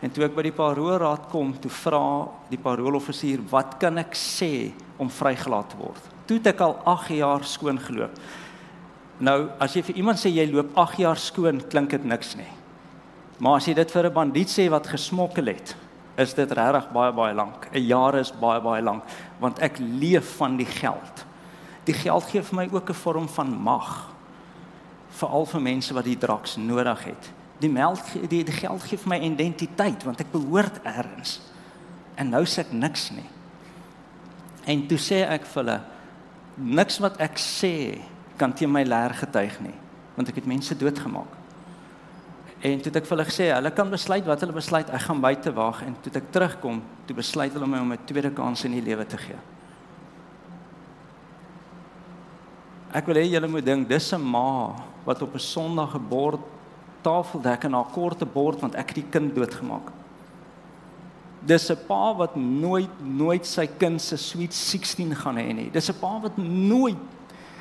En 0.04 0.12
toe 0.12 0.26
ek 0.26 0.34
by 0.36 0.44
die 0.44 0.56
paroolraad 0.56 1.30
kom, 1.32 1.54
toe 1.60 1.70
vra 1.72 2.28
die 2.50 2.60
parooloffisier, 2.60 3.40
"Wat 3.50 3.78
kan 3.80 3.98
ek 3.98 4.14
sê 4.14 4.72
om 4.98 5.08
vrygelaat 5.08 5.70
te 5.70 5.76
word?" 5.76 6.02
Toe 6.26 6.36
het 6.36 6.46
ek 6.46 6.60
al 6.60 6.76
8 6.84 7.08
jaar 7.08 7.44
skoon 7.44 7.78
geloop. 7.78 8.10
Nou, 9.20 9.48
as 9.58 9.74
jy 9.74 9.82
vir 9.82 9.96
iemand 9.96 10.18
sê 10.18 10.30
jy 10.30 10.52
loop 10.52 10.76
8 10.76 10.98
jaar 10.98 11.16
skoon, 11.16 11.60
klink 11.60 11.90
dit 11.90 12.04
niks 12.04 12.36
nie. 12.36 12.52
Maar 13.38 13.56
as 13.56 13.66
jy 13.66 13.74
dit 13.74 13.90
vir 13.90 14.06
'n 14.06 14.12
bandiet 14.12 14.48
sê 14.48 14.68
wat 14.68 14.86
gesmokkel 14.86 15.46
het, 15.46 15.74
is 16.18 16.34
dit 16.34 16.50
regtig 16.50 16.92
baie 16.92 17.12
baie 17.12 17.34
lank. 17.34 17.68
'n 17.72 17.86
Jaar 17.86 18.14
is 18.16 18.32
baie 18.32 18.60
baie 18.60 18.82
lank, 18.82 19.04
want 19.40 19.58
ek 19.60 19.78
leef 19.78 20.36
van 20.36 20.56
die 20.56 20.66
geld. 20.66 21.24
Die 21.84 21.94
geld 21.94 22.24
gee 22.24 22.42
vir 22.42 22.56
my 22.56 22.68
ook 22.72 22.90
'n 22.90 22.94
vorm 22.94 23.28
van 23.28 23.62
mag. 23.62 24.10
Veral 25.08 25.46
vir 25.46 25.60
mense 25.60 25.94
wat 25.94 26.04
die 26.04 26.18
draks 26.18 26.56
nodig 26.56 27.04
het 27.04 27.32
die 27.60 27.70
melk 27.72 28.04
die, 28.28 28.42
die 28.44 28.52
geld 28.52 28.84
gee 28.84 29.00
vir 29.00 29.12
my 29.14 29.20
identiteit 29.24 30.04
want 30.04 30.20
ek 30.20 30.32
behoort 30.32 30.80
eers. 30.84 31.38
En 32.16 32.30
nou 32.32 32.44
sê 32.48 32.64
ek 32.64 32.72
niks 32.72 33.10
nie. 33.16 33.28
En 34.66 34.86
toe 34.88 34.98
sê 35.00 35.22
ek 35.24 35.46
vir 35.46 35.62
hulle 35.62 35.80
niks 36.56 37.00
wat 37.04 37.18
ek 37.20 37.40
sê 37.40 38.00
kan 38.36 38.52
teen 38.56 38.72
my 38.72 38.84
leer 38.84 39.14
getuig 39.16 39.58
nie 39.64 39.76
want 40.16 40.30
ek 40.32 40.38
het 40.40 40.46
mense 40.48 40.72
doodgemaak. 40.80 41.32
En 42.64 42.80
toe 42.80 42.88
het 42.88 43.02
ek 43.02 43.04
vir 43.04 43.12
hulle 43.18 43.28
gesê 43.28 43.50
hulle 43.52 43.72
kan 43.76 43.90
besluit 43.92 44.24
wat 44.24 44.40
hulle 44.40 44.56
besluit 44.56 44.88
ek 44.88 45.04
gaan 45.04 45.20
buite 45.20 45.52
wag 45.52 45.82
en 45.84 45.96
toe 46.00 46.12
ek 46.16 46.30
terugkom 46.32 46.80
toe 47.06 47.16
besluit 47.18 47.52
hulle 47.52 47.68
my 47.68 47.82
om 47.84 47.92
'n 47.92 48.06
tweede 48.08 48.32
kans 48.32 48.64
in 48.64 48.72
die 48.72 48.80
lewe 48.80 49.04
te 49.04 49.18
gee. 49.18 49.36
Ek 52.94 53.06
wil 53.06 53.16
hê 53.16 53.28
julle 53.28 53.48
moet 53.48 53.64
dink 53.64 53.88
dis 53.88 54.12
'n 54.12 54.22
ma 54.22 54.74
wat 55.04 55.22
op 55.22 55.34
'n 55.34 55.38
Sondag 55.38 55.92
gebord 55.92 56.40
tafeldek 57.06 57.68
en 57.68 57.78
haar 57.78 57.92
korte 57.94 58.26
bord 58.26 58.60
want 58.64 58.74
ek 58.78 58.92
het 58.92 59.00
die 59.02 59.10
kind 59.14 59.34
doodgemaak. 59.36 59.92
Dis 61.46 61.70
'n 61.70 61.78
pa 61.86 62.14
wat 62.14 62.34
nooit 62.36 62.90
nooit 63.02 63.46
sy 63.46 63.66
kind 63.66 64.02
se 64.02 64.16
sweet 64.16 64.54
16 64.54 65.14
gaan 65.14 65.36
hê 65.36 65.52
nie. 65.54 65.70
Dis 65.70 65.90
'n 65.90 66.00
pa 66.00 66.18
wat 66.20 66.36
nooit 66.36 66.98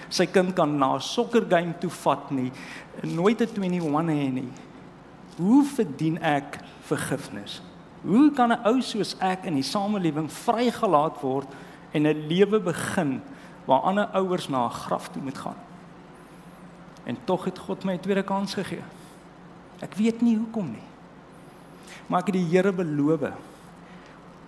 sy 0.09 0.25
kind 0.25 0.55
kan 0.55 0.77
na 0.77 0.95
'n 0.95 1.01
sokker 1.01 1.45
game 1.49 1.73
toe 1.79 1.89
vat 1.89 2.31
nie. 2.31 2.51
Nooit 3.03 3.41
'n 3.41 3.61
21 3.61 4.07
hê 4.09 4.31
nie. 4.31 4.51
Hoe 5.37 5.63
verdien 5.63 6.17
ek 6.21 6.59
vergifnis? 6.81 7.61
Hoe 8.01 8.31
kan 8.31 8.51
'n 8.51 8.65
ou 8.65 8.81
soos 8.81 9.15
ek 9.19 9.45
in 9.45 9.53
die 9.53 9.63
samelewing 9.63 10.31
vrygelaat 10.31 11.21
word 11.21 11.47
en 11.91 12.07
'n 12.07 12.27
lewe 12.27 12.59
begin 12.59 13.21
waar 13.65 13.81
ander 13.81 14.09
ouers 14.13 14.49
na 14.49 14.65
'n 14.65 14.71
graf 14.71 15.09
toe 15.09 15.21
moet 15.21 15.37
gaan? 15.37 15.57
En 17.05 17.17
tog 17.25 17.45
het 17.45 17.59
God 17.59 17.83
my 17.83 17.93
'n 17.93 17.99
tweede 17.99 18.23
kans 18.23 18.53
gegee. 18.53 18.83
Ek 19.83 19.95
weet 19.99 20.21
nie 20.23 20.37
hoekom 20.37 20.71
nie. 20.71 20.85
Maar 22.07 22.23
ek 22.23 22.31
het 22.31 22.37
die 22.37 22.47
Here 22.53 22.71
beloof. 22.75 23.27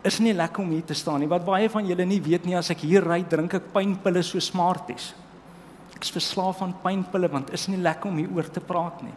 Is 0.08 0.20
nie 0.24 0.36
lekker 0.36 0.64
om 0.64 0.72
hier 0.72 0.86
te 0.88 0.96
staan 0.96 1.20
nie. 1.24 1.30
Wat 1.30 1.46
baie 1.46 1.70
van 1.72 1.88
julle 1.88 2.06
nie 2.08 2.22
weet 2.24 2.46
nie, 2.48 2.56
as 2.56 2.70
ek 2.72 2.86
hier 2.86 3.04
ry, 3.04 3.24
drink 3.28 3.58
ek 3.58 3.72
pynpille 3.74 4.24
so 4.24 4.40
smarties. 4.44 5.12
Ek 5.98 6.06
is 6.06 6.14
verslaaf 6.14 6.62
aan 6.62 6.76
pynpille 6.84 7.30
want 7.34 7.50
is 7.56 7.66
nie 7.72 7.80
lekker 7.82 8.12
om 8.12 8.20
hier 8.22 8.36
oor 8.36 8.48
te 8.54 8.62
praat 8.64 9.02
nie. 9.04 9.16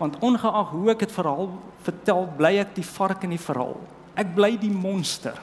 Want 0.00 0.16
ongeag 0.24 0.72
hoe 0.72 0.90
ek 0.92 1.04
dit 1.04 1.12
verhaal 1.12 1.52
vertel, 1.84 2.24
bly 2.38 2.56
ek 2.64 2.72
die 2.76 2.86
vark 2.86 3.22
in 3.28 3.36
die 3.36 3.40
verhaal. 3.40 3.76
Ek 4.16 4.32
bly 4.36 4.54
die 4.60 4.72
monster. 4.72 5.36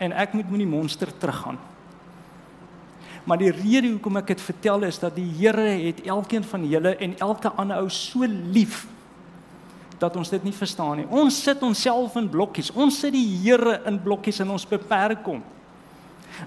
En 0.00 0.14
ek 0.16 0.32
moet 0.38 0.48
met 0.50 0.62
die 0.62 0.70
monster 0.70 1.10
teruggaan. 1.10 1.58
Maar 3.28 3.42
die 3.42 3.52
rede 3.52 3.90
hoekom 3.90 4.16
ek 4.22 4.32
dit 4.32 4.42
vertel 4.42 4.86
is 4.88 4.98
dat 5.02 5.18
die 5.18 5.28
Here 5.36 5.74
het 5.82 6.00
elkeen 6.08 6.46
van 6.46 6.64
julle 6.66 6.94
en 6.96 7.18
elke 7.20 7.52
ander 7.60 7.82
ou 7.82 7.90
so 7.92 8.24
lief 8.24 8.86
dat 10.00 10.16
ons 10.16 10.30
dit 10.32 10.44
nie 10.48 10.54
verstaan 10.56 11.02
nie. 11.02 11.08
Ons 11.12 11.42
sit 11.44 11.62
onsself 11.62 12.16
in 12.16 12.28
blokkies. 12.32 12.72
Ons 12.72 13.02
sit 13.02 13.12
die 13.12 13.26
Here 13.42 13.80
in 13.88 14.00
blokkies 14.00 14.40
en 14.40 14.54
ons 14.56 14.64
beperk 14.68 15.26
hom. 15.28 15.42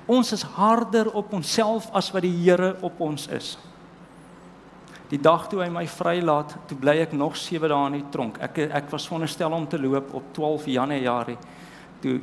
Ons 0.09 0.33
is 0.33 0.41
harder 0.55 1.11
op 1.13 1.33
onsself 1.37 1.89
as 1.93 2.09
wat 2.13 2.25
die 2.25 2.33
Here 2.33 2.73
op 2.81 2.99
ons 3.05 3.27
is. 3.29 3.53
Die 5.13 5.21
dag 5.21 5.45
toe 5.49 5.61
hy 5.61 5.69
my 5.69 5.83
vrylaat, 5.85 6.55
toe 6.65 6.77
bly 6.81 6.97
ek 7.03 7.13
nog 7.13 7.35
7 7.37 7.69
dae 7.69 7.89
in 7.91 7.99
die 7.99 8.07
tronk. 8.13 8.39
Ek 8.41 8.63
ek 8.65 8.89
was 8.89 9.05
veronderstel 9.05 9.53
om 9.53 9.67
te 9.69 9.77
loop 9.77 10.15
op 10.17 10.31
12 10.33 10.71
Januarie. 10.73 11.37
Toe 12.01 12.19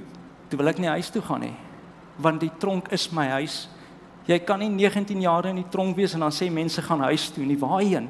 toe 0.50 0.58
wil 0.58 0.72
ek 0.72 0.80
nie 0.82 0.90
huis 0.90 1.12
toe 1.14 1.22
gaan 1.22 1.44
nie. 1.46 1.54
Want 2.18 2.42
die 2.42 2.50
tronk 2.58 2.88
is 2.90 3.06
my 3.14 3.28
huis. 3.38 3.68
Jy 4.26 4.40
kan 4.42 4.58
nie 4.58 4.68
19 4.72 5.22
jaar 5.22 5.46
in 5.46 5.60
die 5.60 5.68
tronk 5.70 5.94
wees 5.96 6.16
en 6.18 6.24
dan 6.26 6.34
sê 6.34 6.50
mense 6.50 6.82
gaan 6.82 7.04
huis 7.06 7.28
toe 7.30 7.46
nie. 7.46 7.58
Waarheen? 7.60 8.08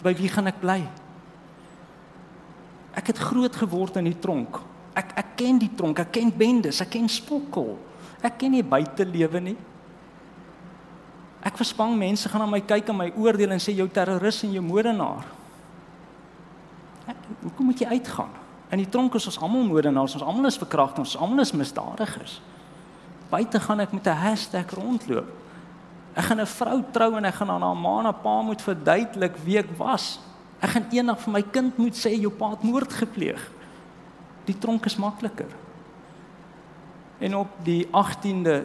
By 0.00 0.14
wie 0.16 0.32
gaan 0.32 0.48
ek 0.48 0.62
bly? 0.62 0.80
Ek 2.96 3.12
het 3.12 3.20
groot 3.20 3.56
geword 3.56 3.98
in 4.00 4.08
die 4.08 4.18
tronk. 4.18 4.58
Ek 4.96 5.12
ek 5.20 5.34
ken 5.36 5.58
die 5.60 5.72
tronk, 5.76 6.00
ek 6.00 6.14
ken 6.16 6.32
bendes, 6.32 6.80
ek 6.80 6.94
ken 6.96 7.08
spokkel. 7.12 7.74
Ek 8.24 8.38
ken 8.40 8.54
nie 8.56 8.64
buitelewe 8.64 9.40
nie. 9.40 9.56
Ek 11.46 11.58
versprang 11.60 11.92
mense 11.94 12.28
gaan 12.28 12.42
na 12.42 12.48
my 12.50 12.62
kyk 12.64 12.88
en 12.90 12.98
my 12.98 13.10
oordeel 13.14 13.52
en 13.54 13.62
sê 13.62 13.76
jou 13.76 13.86
terroris 13.92 14.42
en 14.42 14.56
jou 14.56 14.64
moordenaar. 14.64 15.28
Hoekom 17.44 17.68
moet 17.68 17.84
jy 17.84 17.90
uitgaan? 17.92 18.32
In 18.74 18.82
die 18.82 18.88
tronk 18.90 19.14
is 19.14 19.28
ons 19.30 19.38
almal 19.38 19.62
moordenaars, 19.68 20.16
ons 20.18 20.26
almal 20.26 20.48
is 20.50 20.58
verkragters, 20.58 21.14
ons 21.14 21.22
almal 21.22 21.44
is 21.44 21.54
misdadigers. 21.54 22.40
Buite 23.30 23.60
gaan 23.62 23.80
ek 23.80 23.92
met 23.92 24.06
'n 24.06 24.22
hashtag 24.24 24.70
rondloop. 24.74 25.28
Ek 26.16 26.24
gaan 26.24 26.40
'n 26.40 26.46
vrou 26.46 26.82
trou 26.92 27.16
en 27.16 27.24
ek 27.24 27.34
gaan 27.34 27.50
aan 27.50 27.62
haar 27.62 27.76
ma 27.76 27.98
en 27.98 28.04
haar 28.04 28.22
pa 28.22 28.42
moet 28.42 28.62
verduidelik 28.62 29.36
wie 29.44 29.58
ek 29.58 29.70
was. 29.78 30.18
Ek 30.60 30.72
gaan 30.72 30.88
eendag 30.92 31.20
vir 31.20 31.34
my 31.34 31.42
kind 31.52 31.78
moet 31.78 31.96
sê 31.98 32.14
jou 32.16 32.32
pa 32.32 32.54
het 32.54 32.64
moord 32.64 32.92
gepleeg. 32.96 33.42
Die 34.46 34.56
tronk 34.58 34.86
is 34.86 34.96
makliker. 34.96 35.50
En 37.18 37.36
op 37.36 37.58
die 37.64 37.86
18de 37.86 38.62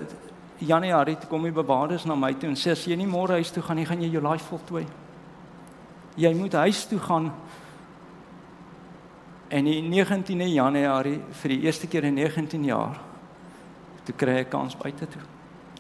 Januarie 0.62 1.18
toe 1.18 1.30
kom 1.30 1.44
die 1.48 1.56
bewaarders 1.56 2.06
na 2.06 2.16
my 2.16 2.34
toe 2.38 2.52
en 2.52 2.60
sê 2.60 2.76
as 2.76 2.84
jy 2.86 2.96
nie 3.00 3.10
môre 3.10 3.40
huis 3.40 3.52
toe 3.52 3.64
gaan 3.66 3.80
nie, 3.80 3.88
gaan 3.88 4.04
jy 4.04 4.12
jou 4.14 4.24
life 4.24 4.46
voltooi. 4.52 4.86
Jy 6.20 6.34
moet 6.38 6.54
huis 6.54 6.84
toe 6.86 7.00
gaan. 7.02 7.32
En 9.52 9.68
die 9.68 9.80
19de 9.84 10.52
Januarie 10.54 11.20
vir 11.42 11.56
die 11.56 11.62
eerste 11.66 11.88
keer 11.88 12.08
in 12.08 12.20
19 12.20 12.68
jaar 12.68 13.00
toe 14.06 14.16
kry 14.18 14.42
ek 14.42 14.52
kans 14.54 14.78
buite 14.78 15.08
toe. 15.10 15.22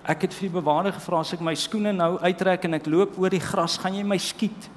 Ek 0.01 0.25
het 0.25 0.33
vir 0.33 0.47
die 0.47 0.55
bewaarder 0.55 0.95
gevra 0.97 1.21
as 1.21 1.33
ek 1.35 1.43
my 1.45 1.53
skoene 1.57 1.93
nou 1.93 2.15
uittrek 2.21 2.65
en 2.65 2.77
ek 2.77 2.89
loop 2.89 3.17
oor 3.21 3.33
die 3.33 3.41
gras, 3.41 3.77
gaan 3.81 3.95
jy 3.97 4.03
my 4.05 4.17
skiet? 4.21 4.69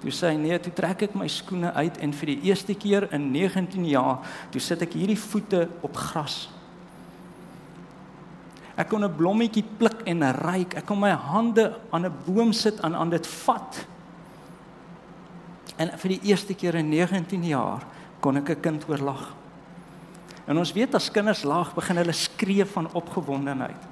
Toe 0.00 0.12
sê 0.12 0.30
hy 0.32 0.36
nee, 0.36 0.58
toe 0.60 0.72
trek 0.76 1.06
ek 1.08 1.14
my 1.14 1.28
skoene 1.28 1.72
uit 1.72 1.96
en 2.04 2.12
vir 2.12 2.26
die 2.26 2.40
eerste 2.50 2.74
keer 2.74 3.08
in 3.16 3.30
19 3.32 3.86
jaar, 3.88 4.20
toe 4.52 4.60
sit 4.60 4.82
ek 4.82 4.92
hierdie 4.92 5.18
voete 5.18 5.68
op 5.86 5.96
gras. 5.96 6.48
Ek 8.76 8.90
kon 8.92 9.04
'n 9.04 9.16
blommetjie 9.16 9.64
pluk 9.78 10.02
en 10.04 10.20
ryk. 10.20 10.76
Ek 10.76 10.86
kon 10.86 11.00
my 11.00 11.10
hande 11.10 11.72
aan 11.90 12.04
'n 12.04 12.14
boom 12.26 12.52
sit 12.52 12.78
en 12.80 12.94
aan 12.94 13.10
dit 13.10 13.26
vat. 13.26 13.86
En 15.78 15.98
vir 15.98 16.08
die 16.08 16.20
eerste 16.28 16.54
keer 16.54 16.74
in 16.74 16.88
19 16.90 17.44
jaar 17.44 17.86
kon 18.20 18.36
ek 18.36 18.50
'n 18.50 18.60
kind 18.60 18.88
oorlag. 18.88 19.34
En 20.46 20.58
ons 20.58 20.72
weet 20.72 20.94
as 20.94 21.10
kinders 21.10 21.42
lag, 21.42 21.74
begin 21.74 21.96
hulle 21.96 22.12
skree 22.12 22.64
van 22.64 22.92
opgewondenheid. 22.92 23.82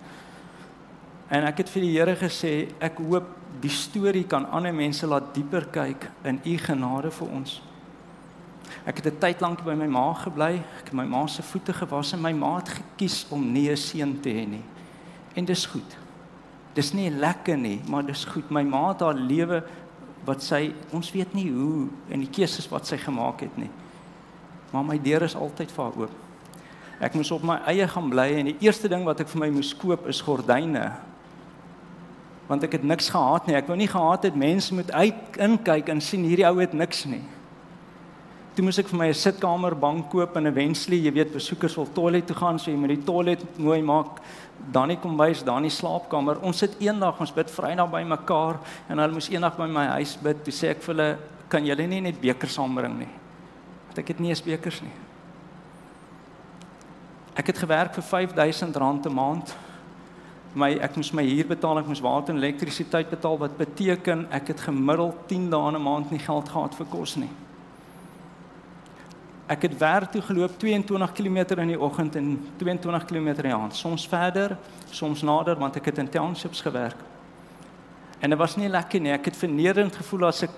En 1.34 1.42
ek 1.48 1.64
het 1.64 1.70
vir 1.72 1.82
die 1.82 1.94
Here 1.96 2.14
gesê, 2.18 2.52
ek 2.78 3.00
hoop 3.02 3.26
die 3.62 3.72
storie 3.72 4.26
kan 4.30 4.46
ander 4.54 4.74
mense 4.74 5.06
laat 5.08 5.32
dieper 5.34 5.66
kyk 5.74 6.06
in 6.30 6.38
u 6.46 6.52
genade 6.62 7.10
vir 7.16 7.32
ons. 7.34 7.56
Ek 8.86 9.00
het 9.00 9.06
'n 9.06 9.18
tyd 9.18 9.40
lank 9.40 9.64
by 9.64 9.74
my 9.74 9.86
ma 9.86 10.12
gebly. 10.14 10.62
Ek 10.78 10.84
het 10.84 10.92
my 10.92 11.04
ma 11.04 11.26
se 11.26 11.42
voete 11.42 11.72
gewas 11.72 12.12
en 12.12 12.22
my 12.22 12.32
ma 12.32 12.56
het 12.56 12.68
gekies 12.68 13.26
om 13.30 13.52
nie 13.52 13.70
'n 13.70 13.76
seun 13.76 14.20
te 14.20 14.28
hê 14.28 14.46
nie. 14.46 14.62
En 15.34 15.44
dis 15.44 15.66
goed. 15.66 15.96
Dis 16.74 16.92
nie 16.92 17.10
lekker 17.10 17.56
nie, 17.56 17.80
maar 17.88 18.06
dis 18.06 18.24
goed. 18.24 18.50
My 18.50 18.62
ma 18.62 18.88
het 18.88 19.00
haar 19.00 19.14
lewe 19.14 19.64
wat 20.24 20.42
sy 20.42 20.72
ons 20.92 21.12
weet 21.12 21.34
nie 21.34 21.50
hoe 21.50 21.88
en 22.10 22.20
die 22.20 22.30
keuses 22.30 22.68
wat 22.68 22.86
sy 22.86 22.96
gemaak 22.96 23.40
het 23.40 23.56
nie. 23.56 23.70
Maar 24.70 24.84
my 24.84 24.98
deur 24.98 25.22
is 25.22 25.34
altyd 25.34 25.72
vir 25.72 25.84
haar 25.84 25.96
oop. 25.96 26.10
Ek 27.00 27.14
moes 27.14 27.30
op 27.30 27.42
my 27.42 27.60
eie 27.66 27.88
gaan 27.88 28.10
bly 28.10 28.34
en 28.38 28.44
die 28.44 28.56
eerste 28.60 28.88
ding 28.88 29.04
wat 29.04 29.20
ek 29.20 29.28
vir 29.28 29.40
my 29.40 29.50
moes 29.50 29.74
koop 29.74 30.06
is 30.06 30.20
gordyne. 30.20 30.92
Want 32.46 32.62
ek 32.62 32.72
het 32.72 32.82
niks 32.84 33.08
gehad 33.08 33.46
nie. 33.46 33.56
Ek 33.56 33.66
wou 33.66 33.76
nie 33.76 33.88
gehad 33.88 34.22
het 34.22 34.36
mense 34.36 34.74
moet 34.74 34.90
uit 34.92 35.38
inkyk 35.40 35.88
en 35.88 36.00
sien 36.00 36.24
hierdie 36.24 36.46
ou 36.46 36.58
het 36.60 36.72
niks 36.76 37.04
nie. 37.08 37.22
Toe 38.54 38.62
moes 38.62 38.78
ek 38.78 38.86
vir 38.86 38.98
my 38.98 39.08
'n 39.08 39.14
sitkamer 39.14 39.74
bank 39.74 40.10
koop 40.10 40.36
en 40.36 40.54
wenslie, 40.54 41.02
jy 41.02 41.12
weet 41.12 41.32
besoekers 41.32 41.74
wil 41.74 41.88
toilet 41.92 42.26
toe 42.26 42.36
gaan, 42.36 42.58
so 42.58 42.70
jy 42.70 42.76
moet 42.76 42.94
die 42.94 43.04
toilet 43.04 43.58
mooi 43.58 43.82
maak. 43.82 44.20
Dan 44.70 44.88
nie 44.88 44.96
kom 44.96 45.16
bys, 45.16 45.42
dan 45.42 45.62
nie 45.62 45.70
slaapkamer. 45.70 46.38
Ons 46.40 46.58
sit 46.58 46.76
eendag, 46.78 47.18
ons 47.20 47.32
bid 47.32 47.50
Vrydag 47.50 47.90
by 47.90 48.04
mekaar 48.04 48.60
en 48.88 48.98
hulle 48.98 49.12
moes 49.12 49.28
eendag 49.28 49.56
by 49.56 49.66
my 49.66 49.86
huis 49.86 50.16
bid. 50.16 50.44
Toe 50.44 50.52
sê 50.52 50.70
ek 50.70 50.82
vir 50.82 50.94
hulle, 50.94 51.18
"Kan 51.48 51.64
julle 51.64 51.86
nie 51.86 52.00
net 52.00 52.20
bekers 52.20 52.54
saambring 52.54 52.98
nie?" 52.98 53.08
Want 53.88 53.98
ek 53.98 54.08
het 54.08 54.20
nie 54.20 54.28
eens 54.28 54.42
bekers 54.42 54.82
nie. 54.82 54.92
Ek 57.34 57.46
het 57.46 57.58
gewerk 57.58 57.94
vir 57.94 58.02
R5000 58.02 59.06
'n 59.06 59.14
maand. 59.14 59.54
My 60.54 60.70
ek 60.78 60.94
moes 60.96 61.10
my 61.10 61.24
huur 61.26 61.48
betaal, 61.50 61.80
ek 61.80 61.88
moes 61.90 62.02
water 62.02 62.34
en 62.34 62.38
elektrisiteit 62.38 63.08
betaal 63.10 63.40
wat 63.40 63.56
beteken 63.58 64.28
ek 64.30 64.52
het 64.52 64.60
gemiddeld 64.68 65.26
10 65.28 65.48
dae 65.50 65.72
'n 65.72 65.82
maand 65.82 66.10
nie 66.10 66.22
geld 66.22 66.48
gehad 66.48 66.74
vir 66.74 66.86
kos 66.86 67.16
nie. 67.16 67.30
Ek 69.46 69.62
het 69.62 69.78
werk 69.78 70.12
toe 70.12 70.22
geloop 70.22 70.58
22 70.58 71.12
km 71.12 71.58
in 71.60 71.68
die 71.68 71.80
oggend 71.80 72.16
en 72.16 72.38
22 72.58 73.04
km 73.04 73.28
in 73.28 73.48
die 73.50 73.54
aand. 73.54 73.74
Soms 73.74 74.06
verder, 74.08 74.56
soms 74.90 75.22
nader 75.22 75.56
want 75.56 75.76
ek 75.76 75.84
het 75.84 75.98
in 75.98 76.08
townships 76.08 76.60
gewerk. 76.60 76.96
En 78.20 78.30
dit 78.30 78.38
was 78.38 78.56
nie 78.56 78.68
lekker 78.68 79.00
nie. 79.00 79.12
Ek 79.12 79.24
het 79.24 79.36
vernederend 79.36 79.96
gevoel 79.96 80.26
as 80.26 80.42
ek 80.42 80.50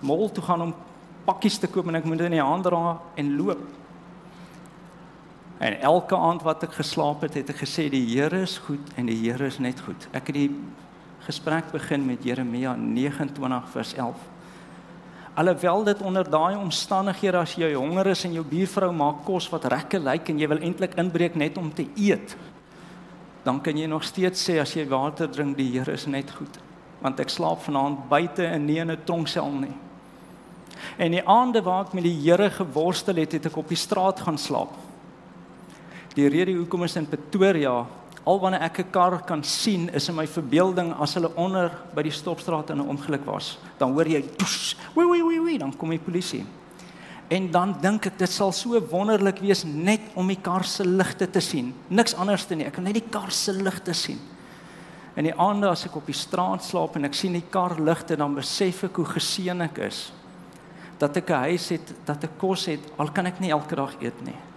mall 0.00 0.30
toe 0.30 0.44
gaan 0.44 0.62
om 0.62 0.74
pakkies 1.26 1.58
te 1.58 1.68
koop 1.68 1.88
en 1.88 1.94
ek 1.94 2.04
moet 2.04 2.18
dit 2.18 2.30
in 2.30 2.38
die 2.38 2.42
hand 2.42 2.64
dra 2.64 2.98
en 3.14 3.36
loop. 3.36 3.79
En 5.60 5.80
elke 5.80 6.16
aand 6.16 6.42
wat 6.42 6.62
ek 6.64 6.78
geslaap 6.78 7.26
het, 7.26 7.34
het 7.36 7.50
ek 7.52 7.58
gesê 7.60 7.90
die 7.92 8.06
Here 8.08 8.38
is 8.46 8.56
goed 8.64 8.94
en 8.96 9.10
die 9.10 9.18
Here 9.18 9.44
is 9.44 9.58
net 9.60 9.82
goed. 9.84 10.06
Ek 10.16 10.30
het 10.32 10.38
die 10.38 10.48
gesprek 11.26 11.68
begin 11.74 12.06
met 12.08 12.24
Jeremia 12.24 12.72
29 12.80 13.66
vers 13.74 13.92
11. 13.92 14.22
Alhoewel 15.36 15.84
dit 15.84 16.00
onder 16.02 16.24
daai 16.24 16.56
omstandighede 16.56 17.42
as 17.44 17.58
jy 17.60 17.74
honger 17.74 18.08
is 18.14 18.24
en 18.24 18.38
jou 18.38 18.46
buurvrou 18.48 18.88
maak 18.96 19.20
kos 19.28 19.50
wat 19.52 19.68
lekker 19.68 20.00
lyk 20.08 20.32
en 20.32 20.40
jy 20.40 20.48
wil 20.48 20.64
eintlik 20.64 20.96
inbreek 20.98 21.36
net 21.36 21.60
om 21.60 21.68
te 21.76 21.84
eet, 21.92 22.34
dan 23.44 23.60
kan 23.60 23.76
jy 23.76 23.86
nog 23.88 24.04
steeds 24.04 24.40
sê 24.48 24.58
as 24.64 24.72
jy 24.76 24.88
water 24.88 25.28
drink, 25.28 25.58
die 25.60 25.70
Here 25.76 25.92
is 25.92 26.08
net 26.08 26.32
goed. 26.40 26.56
Want 27.04 27.20
ek 27.20 27.28
slaap 27.32 27.60
vanaand 27.68 28.08
buite 28.08 28.48
en 28.48 28.64
nie 28.64 28.80
in 28.80 28.90
'n 28.90 29.04
tronksel 29.04 29.52
nie. 29.52 29.76
En 30.96 31.12
die 31.12 31.26
aande 31.28 31.62
waar 31.62 31.84
ek 31.84 31.92
met 31.92 32.04
die 32.04 32.20
Here 32.20 32.50
geworstel 32.50 33.16
het, 33.16 33.32
het 33.32 33.46
ek 33.46 33.56
op 33.56 33.68
die 33.68 33.76
straat 33.76 34.20
gaan 34.20 34.38
slaap. 34.38 34.72
Die 36.14 36.28
rede 36.28 36.52
hoekom 36.52 36.84
is 36.84 36.96
in 36.96 37.08
Pretoria 37.08 37.86
Al 38.28 38.38
wanneer 38.40 38.60
ek 38.60 38.78
'n 38.78 38.90
kar 38.90 39.22
kan 39.24 39.42
sien, 39.42 39.88
is 39.94 40.08
in 40.08 40.14
my 40.14 40.26
verbeelding 40.26 40.92
as 41.00 41.14
hulle 41.14 41.30
onder 41.36 41.70
by 41.94 42.02
die 42.02 42.12
stopstraat 42.12 42.70
in 42.70 42.78
'n 42.78 42.88
ongeluk 42.88 43.24
was, 43.24 43.58
dan 43.78 43.92
hoor 43.92 44.06
jy 44.06 44.22
toes, 44.36 44.76
wee 44.94 45.08
wee 45.08 45.24
wee 45.24 45.40
wee, 45.40 45.58
dan 45.58 45.76
kom 45.76 45.90
die 45.90 45.98
polisie. 45.98 46.44
En 47.28 47.50
dan 47.50 47.76
dink 47.80 48.06
ek 48.06 48.18
dit 48.18 48.28
sal 48.28 48.52
so 48.52 48.80
wonderlik 48.90 49.38
wees 49.38 49.64
net 49.64 50.00
om 50.14 50.26
die 50.26 50.40
kar 50.42 50.64
se 50.64 50.84
ligte 50.84 51.30
te 51.30 51.40
sien. 51.40 51.74
Niks 51.88 52.14
anders 52.14 52.44
te 52.44 52.54
nie. 52.54 52.66
Ek 52.66 52.72
kan 52.72 52.84
net 52.84 52.94
die 52.94 53.08
kar 53.10 53.30
se 53.30 53.52
ligte 53.52 53.94
sien. 53.94 54.18
En 55.14 55.24
die 55.24 55.34
aande 55.34 55.68
as 55.68 55.86
ek 55.86 55.96
op 55.96 56.06
die 56.06 56.12
straat 56.12 56.64
slaap 56.64 56.96
en 56.96 57.04
ek 57.04 57.14
sien 57.14 57.32
die 57.32 57.44
kar 57.50 57.80
ligte, 57.80 58.16
dan 58.16 58.34
besef 58.34 58.84
ek 58.84 58.96
hoe 58.96 59.04
geseën 59.04 59.60
ek 59.62 59.78
is. 59.78 60.12
Dat 60.98 61.16
ek 61.16 61.30
'n 61.30 61.34
huis 61.34 61.68
het, 61.68 61.94
dat 62.04 62.24
ek 62.24 62.38
kos 62.38 62.66
het, 62.66 62.80
al 62.98 63.10
kan 63.10 63.26
ek 63.26 63.40
nie 63.40 63.50
elke 63.50 63.76
dag 63.76 63.94
eet 64.00 64.24
nie. 64.24 64.49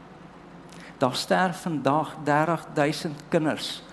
Daar 1.03 1.15
sterf 1.15 1.61
vandag 1.61 2.15
30000 2.23 3.21
kinders 3.27 3.83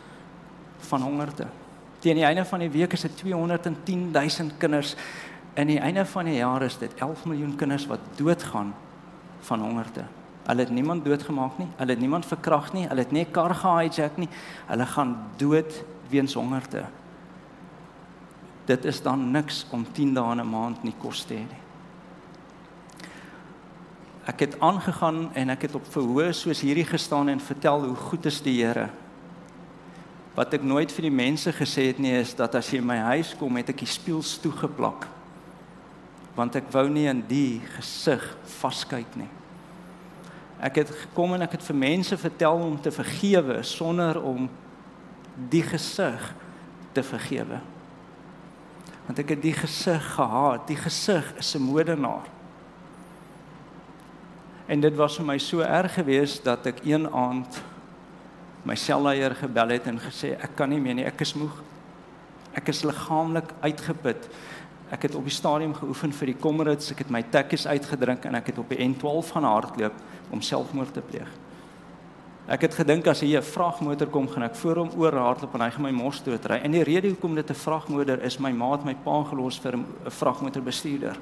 van 0.79 1.03
hongerte. 1.03 1.47
Teen 1.99 2.15
die 2.15 2.25
einde 2.25 2.45
van 2.45 2.59
die 2.59 2.71
week 2.71 2.93
is 2.93 3.01
dit 3.01 3.17
210000 3.17 4.53
kinders. 4.57 4.95
In 5.55 5.67
die 5.67 5.79
einde 5.79 6.07
van 6.07 6.25
die 6.25 6.35
jaar 6.35 6.63
is 6.63 6.79
dit 6.79 6.95
11 6.95 7.25
miljoen 7.25 7.57
kinders 7.57 7.87
wat 7.87 7.99
doodgaan 8.15 8.75
van 9.41 9.61
hongerte. 9.61 10.05
Hulle 10.47 10.61
het 10.61 10.71
niemand 10.71 11.05
doodgemaak 11.05 11.59
nie, 11.59 11.67
hulle 11.77 11.91
het 11.91 12.01
niemand 12.01 12.27
verkragt 12.27 12.73
nie, 12.73 12.87
hulle 12.87 13.03
het 13.03 13.11
nie 13.11 13.25
'n 13.25 13.31
kar 13.31 13.55
gehijack 13.55 14.17
nie. 14.17 14.29
Hulle 14.67 14.87
gaan 14.87 15.17
dood 15.37 15.83
weens 16.09 16.35
hongerte. 16.35 16.85
Dit 18.65 18.85
is 18.85 19.03
dan 19.03 19.31
niks 19.31 19.67
om 19.71 19.87
10 19.93 20.15
dae 20.15 20.35
'n 20.35 20.51
maand 20.51 20.83
nie 20.83 20.95
kos 20.99 21.25
te 21.25 21.35
hê 21.35 21.39
nie 21.39 21.60
ek 24.29 24.41
het 24.45 24.61
aangegaan 24.61 25.31
en 25.33 25.51
ek 25.51 25.63
het 25.69 25.75
op 25.75 25.87
verhoor 25.93 26.35
soos 26.37 26.61
hierdie 26.61 26.85
gestaan 26.85 27.29
en 27.29 27.41
vertel 27.41 27.85
hoe 27.85 27.97
goed 27.97 28.27
is 28.29 28.41
die 28.45 28.59
Here. 28.61 28.91
Wat 30.37 30.55
ek 30.55 30.63
nooit 30.63 30.93
vir 30.93 31.09
die 31.09 31.15
mense 31.15 31.53
gesê 31.53 31.89
het 31.91 31.99
nie 31.99 32.13
is 32.19 32.35
dat 32.37 32.55
as 32.55 32.69
jy 32.71 32.81
in 32.81 32.87
my 32.87 32.99
huis 33.11 33.33
kom 33.39 33.57
het 33.59 33.73
ek 33.73 33.83
die 33.83 33.91
spieëls 33.91 34.37
toegeplak. 34.45 35.09
Want 36.37 36.61
ek 36.61 36.69
wou 36.73 36.87
nie 36.93 37.09
in 37.11 37.25
die 37.29 37.61
gesig 37.77 38.25
vaskyk 38.61 39.17
nie. 39.19 39.29
Ek 40.61 40.83
het 40.83 40.93
gekom 40.93 41.35
en 41.35 41.47
ek 41.47 41.57
het 41.57 41.65
vir 41.65 41.79
mense 41.81 42.17
vertel 42.21 42.61
om 42.63 42.77
te 42.81 42.93
vergewe 42.93 43.63
sonder 43.65 44.21
om 44.21 44.47
die 45.51 45.65
gesig 45.65 46.31
te 46.93 47.03
vergewe. 47.03 47.61
Want 49.07 49.23
ek 49.25 49.35
het 49.35 49.43
die 49.43 49.57
gesig 49.57 50.05
gehaat. 50.15 50.69
Die 50.69 50.79
gesig 50.79 51.33
is 51.41 51.55
'n 51.57 51.65
moordenaar. 51.65 52.29
En 54.71 54.79
dit 54.81 54.95
was 54.95 55.17
vir 55.19 55.27
my 55.27 55.39
so 55.43 55.65
erg 55.67 55.97
geweest 55.99 56.45
dat 56.47 56.69
ek 56.71 56.85
een 56.87 57.09
aand 57.11 57.59
my 58.63 58.77
selleier 58.79 59.35
gebel 59.35 59.75
het 59.75 59.89
en 59.91 59.99
gesê 59.99 60.37
ek 60.37 60.55
kan 60.55 60.71
nie 60.71 60.79
meer 60.79 60.95
nie, 60.95 61.07
ek 61.09 61.25
is 61.25 61.33
moeg. 61.35 61.57
Ek 62.55 62.69
is 62.71 62.85
liggaamlik 62.87 63.51
uitgeput. 63.65 64.29
Ek 64.95 65.09
het 65.09 65.17
op 65.19 65.27
die 65.27 65.35
stadium 65.35 65.75
geoefen 65.75 66.15
vir 66.15 66.31
die 66.31 66.39
Comrades, 66.39 66.91
ek 66.95 67.03
het 67.03 67.11
my 67.11 67.23
tekkies 67.35 67.67
uitgedrink 67.67 68.27
en 68.29 68.39
ek 68.39 68.53
het 68.53 68.63
op 68.63 68.71
die 68.71 68.79
N12 68.85 69.35
gaan 69.35 69.49
hardloop 69.49 69.99
om 70.31 70.43
selfmoord 70.45 70.95
te 70.95 71.03
pleeg. 71.03 71.31
Ek 72.51 72.67
het 72.67 72.75
gedink 72.79 73.07
as 73.11 73.23
hier 73.27 73.39
'n 73.39 73.47
vragmotor 73.47 74.07
kom, 74.07 74.29
gaan 74.29 74.43
ek 74.43 74.55
voor 74.55 74.77
hom 74.77 74.91
oor 74.99 75.15
hardloop 75.15 75.55
en 75.55 75.61
hy 75.61 75.71
gaan 75.71 75.83
my 75.83 75.91
mos 75.91 76.23
doodry. 76.23 76.61
En 76.63 76.71
die 76.71 76.83
rede 76.83 77.09
hoekom 77.09 77.35
dit 77.35 77.51
'n 77.51 77.55
vragmotor 77.55 78.23
is, 78.23 78.39
my 78.39 78.53
ma 78.53 78.73
het 78.73 78.85
my 78.85 78.95
pa 78.95 79.25
gelos 79.25 79.59
vir 79.59 79.77
'n 79.77 79.87
vragmotorbestuurder. 80.07 81.17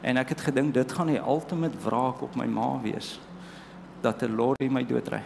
En 0.00 0.16
ek 0.16 0.28
het 0.28 0.40
gedink 0.40 0.74
dit 0.74 0.92
gaan 0.92 1.10
die 1.10 1.20
ultimate 1.20 1.78
wraak 1.84 2.22
op 2.22 2.36
my 2.36 2.46
ma 2.46 2.78
wees 2.82 3.18
dat 4.00 4.22
'n 4.22 4.36
lorry 4.36 4.68
my 4.70 4.86
doodry. 4.86 5.22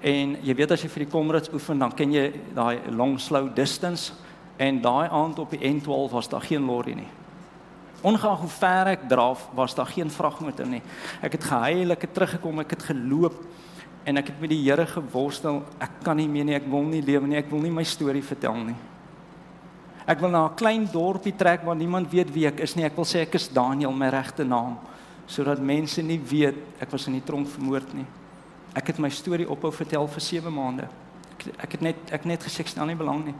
En 0.00 0.36
jy 0.42 0.54
weet 0.54 0.70
as 0.70 0.82
jy 0.82 0.88
vir 0.88 1.04
die 1.04 1.12
Comrades 1.12 1.52
oefen, 1.52 1.78
dan 1.78 1.92
ken 1.92 2.12
jy 2.12 2.32
daai 2.54 2.78
long 2.90 3.18
slow 3.20 3.48
distance 3.54 4.12
en 4.56 4.80
daai 4.80 5.08
aand 5.08 5.38
op 5.38 5.50
die 5.50 5.64
N12 5.64 6.10
was 6.10 6.28
daar 6.28 6.44
geen 6.44 6.64
lorry 6.64 6.92
nie. 6.92 7.08
Ongeag 8.04 8.40
hoe 8.40 8.48
ver 8.48 8.86
ek 8.86 9.08
draf, 9.08 9.48
was 9.56 9.74
daar 9.74 9.86
geen 9.86 10.10
vragmotor 10.10 10.66
nie. 10.66 10.82
Ek 11.22 11.32
het 11.32 11.44
gehuil, 11.44 11.90
ek 11.90 12.02
het 12.04 12.14
teruggekom, 12.14 12.60
ek 12.60 12.70
het 12.70 12.82
geloop 12.82 13.38
en 14.04 14.20
ek 14.20 14.26
het 14.26 14.40
met 14.40 14.50
die 14.52 14.60
Here 14.60 14.84
geworstel. 14.86 15.62
Ek 15.80 16.02
kan 16.04 16.16
nie 16.20 16.28
meer 16.28 16.44
nie, 16.44 16.54
ek 16.54 16.68
wil 16.68 16.82
nie 16.82 17.00
lewe 17.00 17.26
nie, 17.26 17.38
ek 17.40 17.48
wil 17.48 17.64
nie 17.64 17.72
my 17.72 17.84
storie 17.88 18.22
vertel 18.22 18.60
nie. 18.60 18.76
Ek 20.06 20.20
wil 20.20 20.30
na 20.30 20.46
'n 20.48 20.54
klein 20.54 20.88
dorpie 20.92 21.36
trek 21.36 21.62
waar 21.64 21.76
niemand 21.76 22.10
weet 22.10 22.32
wie 22.32 22.46
ek 22.46 22.60
is 22.60 22.74
nie. 22.76 22.84
Ek 22.84 22.96
wil 22.96 23.04
sê 23.04 23.22
ek 23.22 23.34
is 23.34 23.48
Daniel, 23.48 23.92
my 23.92 24.08
regte 24.08 24.44
naam, 24.44 24.78
sodat 25.26 25.60
mense 25.60 26.02
nie 26.02 26.18
weet 26.18 26.56
ek 26.80 26.90
was 26.90 27.06
in 27.06 27.14
die 27.14 27.24
tronk 27.24 27.48
vermoord 27.48 27.94
nie. 27.94 28.06
Ek 28.74 28.86
het 28.86 28.98
my 28.98 29.08
storie 29.08 29.48
ophou 29.48 29.72
vertel 29.72 30.06
vir 30.06 30.20
7 30.20 30.52
maande. 30.52 30.82
Ek 30.82 30.94
Ek 31.58 31.72
het 31.72 31.80
net 31.80 31.96
ek 32.12 32.24
net 32.24 32.42
gesê 32.42 32.60
ek 32.60 32.68
stel 32.68 32.86
nie 32.86 32.96
belang 32.98 33.24
nie. 33.24 33.34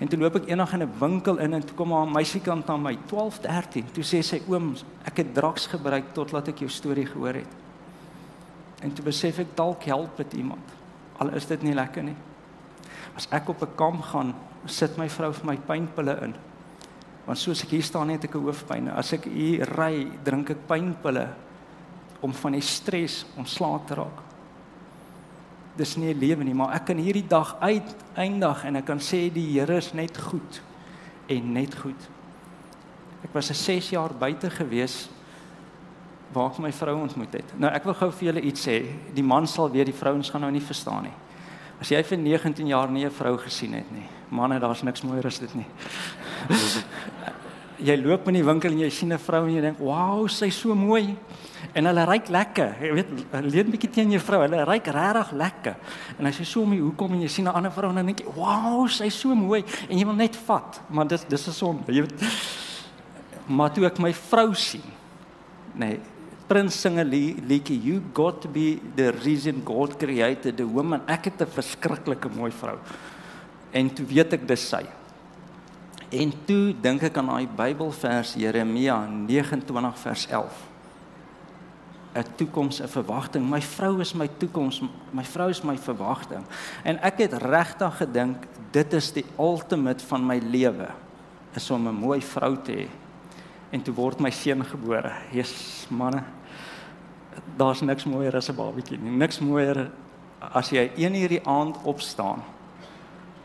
En 0.00 0.08
toe 0.08 0.18
loop 0.18 0.36
ek 0.36 0.48
eendag 0.48 0.72
in 0.74 0.82
'n 0.82 0.92
winkel 1.00 1.38
in 1.38 1.54
en 1.54 1.62
toe 1.62 1.76
kom 1.76 1.92
'n 1.92 2.12
meisiekant 2.12 2.70
aan 2.70 2.82
my 2.82 2.96
12, 3.06 3.40
13. 3.40 3.84
Toe 3.92 4.04
sê 4.04 4.22
sy 4.22 4.42
oom, 4.48 4.74
ek 5.04 5.16
het 5.16 5.34
drugs 5.34 5.66
gebruik 5.66 6.12
tot 6.12 6.32
laat 6.32 6.48
ek 6.48 6.58
jou 6.58 6.68
storie 6.68 7.06
gehoor 7.06 7.34
het. 7.34 7.52
En 8.82 8.92
toe 8.92 9.04
besef 9.04 9.38
ek 9.38 9.56
dalk 9.56 9.82
help 9.84 10.16
dit 10.16 10.34
iemand. 10.34 10.62
Al 11.18 11.28
is 11.34 11.46
dit 11.46 11.62
nie 11.62 11.74
lekker 11.74 12.02
nie. 12.02 12.16
As 13.18 13.26
ek 13.34 13.50
op 13.50 13.62
'n 13.62 13.74
kamp 13.76 14.02
gaan, 14.12 14.34
sit 14.66 14.96
my 14.98 15.08
vrou 15.08 15.32
vir 15.32 15.46
my 15.46 15.56
pynpille 15.56 16.14
in. 16.22 16.34
Want 17.26 17.38
soos 17.38 17.62
ek 17.64 17.70
hier 17.70 17.82
staan 17.82 18.06
net 18.06 18.24
ek 18.24 18.34
'n 18.34 18.44
hoofpyn. 18.44 18.88
As 18.88 19.12
ek 19.12 19.24
hier 19.24 19.66
ry, 19.76 20.06
drink 20.24 20.50
ek 20.50 20.66
pynpille 20.66 21.28
om 22.20 22.32
van 22.32 22.52
die 22.52 22.60
stres 22.60 23.26
ontslae 23.36 23.80
te 23.86 23.94
raak 23.94 24.28
dis 25.78 25.96
nie 25.96 26.12
'n 26.12 26.18
lewe 26.18 26.44
nie, 26.44 26.54
maar 26.54 26.74
ek 26.74 26.86
kan 26.90 26.98
hierdie 26.98 27.26
dag 27.26 27.56
uiteindig 27.60 28.64
en 28.64 28.76
ek 28.76 28.84
kan 28.84 28.98
sê 28.98 29.32
die 29.32 29.52
Here 29.52 29.76
is 29.76 29.92
net 29.92 30.18
goed 30.18 30.62
en 31.28 31.52
net 31.52 31.74
goed. 31.74 32.08
Ek 33.22 33.30
was 33.32 33.50
'n 33.50 33.54
6 33.54 33.90
jaar 33.90 34.14
buite 34.14 34.50
gewees 34.50 35.08
waar 36.32 36.50
ek 36.50 36.58
my 36.58 36.72
vrou 36.72 37.00
ontmoet 37.00 37.32
het. 37.32 37.58
Nou 37.58 37.72
ek 37.72 37.84
wil 37.84 37.94
gou 37.94 38.10
vir 38.10 38.32
julle 38.32 38.40
iets 38.40 38.66
sê. 38.66 38.84
Die 39.14 39.22
man 39.22 39.46
sal 39.46 39.70
weet, 39.70 39.86
die 39.86 39.94
vrouens 39.94 40.30
gaan 40.30 40.40
nou 40.40 40.50
nie 40.50 40.60
verstaan 40.60 41.02
nie. 41.02 41.12
As 41.80 41.90
jy 41.90 42.02
vir 42.02 42.18
19 42.18 42.66
jaar 42.66 42.90
nie 42.90 43.04
'n 43.04 43.10
vrou 43.10 43.36
gesien 43.38 43.72
het 43.74 43.90
nie, 43.92 44.06
manne, 44.30 44.58
daar's 44.58 44.82
niks 44.82 45.02
mooier 45.02 45.26
as 45.26 45.38
dit 45.38 45.54
nie. 45.54 45.66
jy 47.88 47.96
loop 48.02 48.26
in 48.28 48.34
die 48.34 48.44
winkel 48.44 48.72
en 48.72 48.78
jy 48.78 48.90
sien 48.90 49.12
'n 49.12 49.18
vrou 49.18 49.46
en 49.46 49.54
jy 49.54 49.60
dink, 49.60 49.78
"Wow, 49.78 50.28
sy's 50.28 50.58
so 50.58 50.74
mooi." 50.74 51.16
En 51.74 51.84
hulle 51.84 52.04
ryk 52.04 52.28
lekker. 52.28 52.76
Jy 52.80 52.92
weet, 52.92 53.08
leer 53.32 53.64
'n 53.64 53.70
bietjie 53.70 53.90
teen 53.90 54.10
jou 54.10 54.20
vrou. 54.20 54.40
Hulle 54.40 54.64
ryk 54.64 54.86
regtig 54.86 55.30
lekker. 55.32 55.76
En 56.18 56.26
as 56.26 56.38
jy 56.38 56.44
so 56.44 56.62
om 56.62 56.70
die 56.70 56.80
hoekom 56.80 57.12
en 57.12 57.20
jy 57.20 57.28
sien 57.28 57.44
'n 57.44 57.54
ander 57.54 57.70
vrou 57.70 57.90
en 57.90 57.94
dan 57.94 58.06
dink 58.06 58.20
jy, 58.20 58.26
"Wow, 58.34 58.88
sy's 58.88 59.14
so 59.14 59.34
mooi." 59.34 59.64
En 59.88 59.98
jy 59.98 60.04
wil 60.04 60.14
net 60.14 60.36
vat, 60.36 60.80
maar 60.88 61.06
dis 61.06 61.24
dis 61.28 61.46
'n 61.46 61.52
sonde. 61.52 61.92
Jy 61.92 62.00
weet. 62.00 62.22
Maar 63.46 63.72
toe 63.72 63.86
ek 63.86 63.98
my 63.98 64.12
vrou 64.12 64.54
sien, 64.54 64.82
nee, 65.74 66.00
Prins 66.48 66.80
sing 66.80 66.98
'n 66.98 67.08
liedjie, 67.08 67.80
"You 67.82 68.02
got 68.12 68.40
to 68.40 68.48
be 68.48 68.80
the 68.96 69.12
reason 69.24 69.62
God 69.64 69.98
created 69.98 70.56
the 70.56 70.66
woman." 70.66 71.02
Ek 71.06 71.24
het 71.24 71.40
'n 71.40 71.46
verskriklike 71.46 72.28
mooi 72.28 72.50
vrou. 72.50 72.78
En 73.70 73.92
toe 73.92 74.06
weet 74.06 74.32
ek 74.32 74.48
dis 74.48 74.68
sy. 74.68 74.86
En 76.10 76.32
toe 76.46 76.74
dink 76.80 77.02
ek 77.02 77.16
aan 77.16 77.26
daai 77.26 77.46
Bybelvers 77.46 78.34
Jeremia 78.34 79.06
29 79.06 79.98
vers 79.98 80.26
11. 80.26 80.68
'n 82.14 82.24
toekoms, 82.36 82.80
'n 82.80 82.88
verwagting. 82.88 83.50
My 83.50 83.60
vrou 83.60 84.00
is 84.00 84.14
my 84.14 84.28
toekoms, 84.38 84.82
my 85.12 85.24
vrou 85.24 85.48
is 85.50 85.62
my 85.62 85.76
verwagting. 85.78 86.44
En 86.82 86.98
ek 87.02 87.18
het 87.18 87.32
regtig 87.32 87.96
gedink 87.96 88.46
dit 88.70 88.92
is 88.92 89.12
die 89.12 89.24
ultimate 89.38 90.04
van 90.06 90.26
my 90.26 90.38
lewe 90.38 90.88
is 91.54 91.70
om 91.70 91.88
'n 91.88 91.94
mooi 91.94 92.20
vrou 92.20 92.56
te 92.62 92.72
hê. 92.72 92.88
En 93.70 93.82
toe 93.82 93.94
word 93.94 94.20
my 94.20 94.30
seun 94.30 94.64
gebore. 94.64 95.12
Jesus, 95.32 95.86
manne. 95.90 96.22
Daar's 97.56 97.82
niks 97.82 98.04
mooier 98.04 98.36
as 98.36 98.48
'n 98.48 98.56
babatjie 98.56 98.98
nie. 98.98 99.10
Niks 99.10 99.38
mooier 99.40 99.90
as 100.40 100.70
jy 100.70 100.90
1 100.96 101.14
uur 101.14 101.28
die 101.28 101.46
aand 101.46 101.76
opstaan 101.84 102.42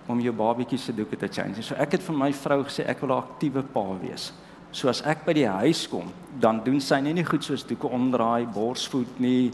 om 0.07 0.19
jou 0.19 0.33
babatjie 0.33 0.77
se 0.77 0.93
doeke 0.93 1.17
te 1.17 1.27
change. 1.27 1.61
So 1.61 1.75
ek 1.75 1.91
het 1.91 2.03
vir 2.03 2.15
my 2.15 2.33
vrou 2.33 2.63
gesê 2.63 2.85
ek 2.87 3.01
wil 3.01 3.15
'n 3.15 3.23
aktiewe 3.23 3.63
pa 3.63 3.97
wees. 4.01 4.31
So 4.71 4.89
as 4.89 5.01
ek 5.05 5.25
by 5.25 5.33
die 5.33 5.47
huis 5.47 5.87
kom, 5.87 6.11
dan 6.39 6.63
doen 6.63 6.79
sy 6.81 6.99
nie 6.99 7.13
nie 7.13 7.23
goed 7.23 7.43
soos 7.43 7.63
doeke 7.63 7.87
omdraai, 7.87 8.45
borsvoed 8.45 9.19
nie, 9.19 9.51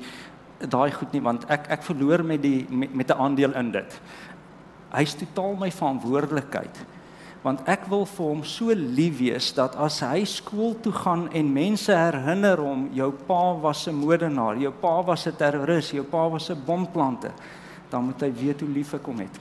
daai 0.59 0.91
goed 0.91 1.13
nie 1.13 1.21
want 1.21 1.45
ek 1.51 1.69
ek 1.69 1.83
verloor 1.83 2.23
met 2.23 2.41
die 2.41 2.65
met 2.69 3.11
'n 3.11 3.19
aandeel 3.19 3.53
in 3.55 3.71
dit. 3.71 3.99
Hy's 4.91 5.15
totaal 5.15 5.55
my 5.55 5.69
verantwoordelikheid. 5.71 6.85
Want 7.43 7.63
ek 7.71 7.85
wil 7.87 8.05
vir 8.05 8.25
hom 8.25 8.43
so 8.43 8.73
lief 8.75 9.19
wees 9.19 9.53
dat 9.55 9.75
as 9.79 10.01
hy 10.03 10.25
skool 10.27 10.75
toe 10.83 10.91
gaan 10.91 11.29
en 11.31 11.53
mense 11.53 11.93
herinner 11.95 12.59
hom 12.59 12.89
jou 12.93 13.11
pa 13.11 13.53
was 13.53 13.87
'n 13.87 13.95
moordenaar, 13.95 14.57
jou 14.57 14.71
pa 14.71 15.01
was 15.01 15.27
'n 15.27 15.35
terroris, 15.35 15.91
jou 15.91 16.03
pa 16.03 16.27
was 16.27 16.49
'n 16.49 16.65
bomplanter, 16.65 17.31
dan 17.89 18.03
moet 18.03 18.21
hy 18.21 18.31
weet 18.31 18.59
hoe 18.59 18.69
lief 18.69 18.93
ek 18.93 19.05
hom 19.05 19.19
het 19.19 19.39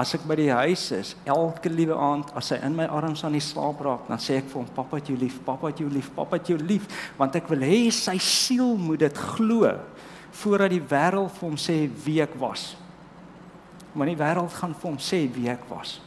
as 0.00 0.14
ek 0.16 0.24
by 0.28 0.36
die 0.38 0.50
huis 0.52 0.84
is, 0.96 1.12
elke 1.28 1.70
liewe 1.72 1.96
aand 1.98 2.30
as 2.38 2.52
hy 2.54 2.60
in 2.64 2.76
my 2.78 2.86
arms 2.88 3.24
aan 3.26 3.34
die 3.36 3.44
slaap 3.44 3.80
raak, 3.84 4.06
dan 4.08 4.20
sê 4.22 4.38
ek 4.38 4.48
vir 4.48 4.62
hom, 4.62 4.68
"Pappa, 4.74 4.98
jy 4.98 5.16
lief, 5.18 5.40
pappa, 5.44 5.68
jy 5.68 5.88
lief, 5.88 6.10
pappa, 6.14 6.38
jy 6.38 6.56
lief," 6.56 6.86
want 7.18 7.36
ek 7.36 7.48
wil 7.48 7.58
hê 7.58 7.90
sy 7.92 8.16
siel 8.18 8.76
moet 8.76 9.00
dit 9.00 9.18
glo 9.18 9.78
voordat 10.32 10.70
die 10.70 10.80
wêreld 10.80 11.30
vir 11.30 11.48
hom 11.48 11.56
sê 11.56 11.90
wie 12.04 12.22
ek 12.22 12.34
was. 12.38 12.76
Maar 13.94 14.06
die 14.06 14.16
wêreld 14.16 14.52
gaan 14.52 14.74
vir 14.74 14.90
hom 14.90 14.98
sê 14.98 15.28
wie 15.34 15.48
ek 15.48 15.68
was. 15.68 16.00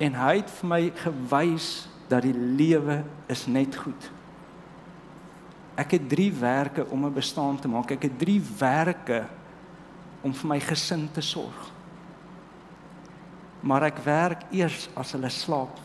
En 0.00 0.16
hy 0.16 0.36
het 0.40 0.50
vir 0.60 0.68
my 0.68 0.80
gewys 1.02 1.68
dat 2.10 2.24
die 2.24 2.34
lewe 2.34 3.02
is 3.30 3.44
net 3.46 3.76
goed. 3.76 4.08
Ek 5.78 5.94
het 5.96 6.08
3 6.08 6.32
werke 6.40 6.86
om 6.88 7.04
'n 7.06 7.14
bestaan 7.14 7.60
te 7.60 7.68
maak. 7.68 7.90
Ek 7.90 8.02
het 8.02 8.18
3 8.18 8.40
werke 8.58 9.26
om 10.22 10.32
vir 10.34 10.48
my 10.48 10.60
gesin 10.60 11.08
te 11.12 11.20
sorg. 11.20 11.70
Maar 13.60 13.82
ek 13.82 13.98
werk 14.04 14.42
eers 14.50 14.88
as 14.94 15.12
hulle 15.12 15.28
slaap 15.28 15.78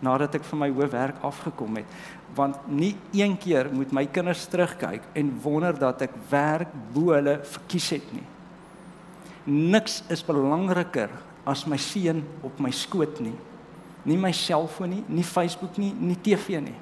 nadat 0.00 0.34
ek 0.34 0.44
van 0.44 0.58
my 0.58 0.70
hoofwerk 0.70 1.22
afgekom 1.26 1.76
het 1.76 1.86
want 2.34 2.56
nie 2.70 2.92
een 3.12 3.36
keer 3.40 3.70
moet 3.72 3.92
my 3.92 4.04
kinders 4.06 4.44
terugkyk 4.46 5.02
en 5.18 5.30
wonder 5.42 5.78
dat 5.78 6.04
ek 6.06 6.14
werk 6.30 6.74
bo 6.92 7.14
hulle 7.16 7.38
verkies 7.42 7.88
het 7.96 8.12
nie. 8.12 8.26
Niks 9.48 10.02
is 10.12 10.22
belangriker 10.22 11.10
as 11.48 11.64
my 11.66 11.78
seun 11.80 12.22
op 12.44 12.60
my 12.60 12.70
skoot 12.74 13.22
nie. 13.24 13.36
Nie 14.04 14.18
my 14.20 14.32
selfoon 14.32 14.92
nie, 14.92 15.02
nie 15.08 15.24
Facebook 15.24 15.78
nie, 15.80 15.90
nie 15.92 16.16
TV 16.16 16.60
nie. 16.62 16.76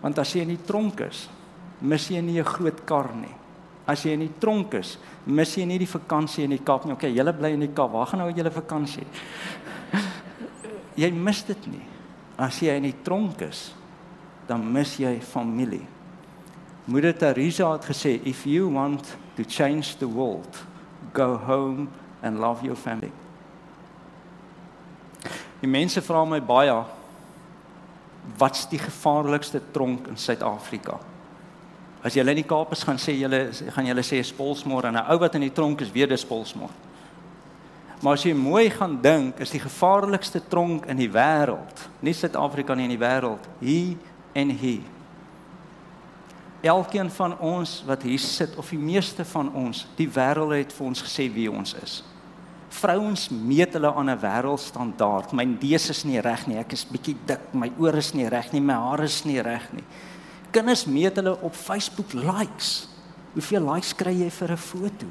Want 0.00 0.18
as 0.22 0.32
jy 0.34 0.46
in 0.46 0.54
die 0.54 0.64
tronk 0.66 1.02
is, 1.04 1.26
mis 1.80 2.08
jy 2.08 2.22
nie 2.22 2.40
'n 2.40 2.44
groot 2.44 2.86
kar 2.86 3.14
nie 3.14 3.40
as 3.90 4.04
jy 4.06 4.14
in 4.14 4.24
die 4.24 4.34
tronk 4.40 4.74
is, 4.78 4.94
mis 5.26 5.52
jy 5.56 5.66
nie 5.68 5.78
die 5.82 5.90
vakansie 5.90 6.44
in 6.46 6.54
die 6.54 6.62
Kaap 6.64 6.86
nie. 6.86 6.94
Okay, 6.96 7.12
julle 7.14 7.34
bly 7.36 7.54
in 7.56 7.64
die 7.64 7.72
Kaap. 7.74 7.94
Waar 7.94 8.10
gaan 8.10 8.22
nou 8.22 8.28
julle 8.30 8.52
vakansie? 8.54 9.06
jy 11.00 11.10
mis 11.14 11.42
dit 11.48 11.70
nie. 11.72 11.86
As 12.40 12.60
jy 12.62 12.76
in 12.78 12.88
die 12.88 12.96
tronk 13.06 13.42
is, 13.44 13.70
dan 14.48 14.64
mis 14.74 14.96
jy 15.00 15.16
familie. 15.24 15.82
Moeder 16.90 17.14
Teresa 17.14 17.68
het 17.74 17.90
gesê, 17.90 18.16
if 18.26 18.46
you 18.48 18.70
want 18.72 19.12
to 19.36 19.44
change 19.44 19.98
the 20.00 20.08
world, 20.08 20.62
go 21.14 21.36
home 21.36 21.88
and 22.22 22.40
love 22.40 22.64
your 22.64 22.76
family. 22.76 23.12
Die 25.60 25.68
mense 25.68 26.00
vra 26.00 26.24
my 26.24 26.40
baie 26.40 26.74
wat's 28.38 28.66
die 28.68 28.78
gevaarlikste 28.78 29.60
tronk 29.72 30.08
in 30.08 30.16
Suid-Afrika? 30.16 30.98
As 32.04 32.14
jy 32.16 32.24
in 32.24 32.40
die 32.40 32.48
Kaap 32.48 32.72
is 32.72 32.84
gaan 32.84 33.00
sê 33.00 33.12
julle 33.18 33.50
gaan 33.74 33.88
julle 33.88 34.04
sê 34.04 34.22
spolsmor 34.24 34.88
en 34.88 34.96
'n 34.96 35.10
ou 35.12 35.18
wat 35.18 35.34
in 35.34 35.42
die 35.42 35.52
tronk 35.52 35.80
is 35.80 35.92
weer 35.92 36.08
dis 36.08 36.20
spolsmor. 36.20 36.70
Maar 38.00 38.12
as 38.12 38.22
jy 38.24 38.32
mooi 38.32 38.70
gaan 38.70 39.00
dink, 39.02 39.40
is 39.40 39.50
die 39.50 39.60
gevaarlikste 39.60 40.40
tronk 40.48 40.86
in 40.86 40.96
die 40.96 41.10
wêreld, 41.10 41.88
nie 42.00 42.14
Suid-Afrika 42.14 42.74
nie 42.74 42.84
in 42.84 42.96
die 42.96 43.06
wêreld, 43.06 43.44
hier 43.60 43.96
en 44.32 44.50
hier. 44.50 44.99
Elkeen 46.60 47.10
van 47.10 47.38
ons 47.38 47.82
wat 47.88 48.02
hier 48.04 48.20
sit 48.20 48.56
of 48.60 48.68
die 48.68 48.78
meeste 48.78 49.24
van 49.24 49.48
ons, 49.56 49.86
die 49.96 50.08
wêreld 50.08 50.52
het 50.52 50.72
vir 50.76 50.86
ons 50.86 51.02
gesê 51.02 51.24
wie 51.32 51.48
ons 51.48 51.72
is. 51.80 52.00
Vrouens 52.70 53.28
meet 53.32 53.72
hulle 53.74 53.92
aan 53.94 54.10
'n 54.10 54.20
wêreldstandaard. 54.20 55.32
My 55.32 55.44
neus 55.44 55.88
is 55.90 56.04
nie 56.04 56.20
reg 56.20 56.46
nie, 56.46 56.58
ek 56.58 56.72
is 56.72 56.84
bietjie 56.84 57.16
dik, 57.26 57.54
my 57.54 57.72
ore 57.78 57.98
is 57.98 58.12
nie 58.14 58.28
reg 58.28 58.52
nie, 58.52 58.60
my 58.60 58.74
hare 58.74 59.04
is 59.04 59.24
nie 59.24 59.40
reg 59.40 59.72
nie. 59.72 59.84
Kinders 60.50 60.84
meet 60.84 61.16
hulle 61.16 61.40
op 61.40 61.54
Facebook 61.54 62.12
likes. 62.12 62.88
Hoeveel 63.32 63.74
likes 63.74 63.94
kry 63.94 64.12
jy 64.12 64.30
vir 64.30 64.52
'n 64.52 64.56
foto? 64.56 65.06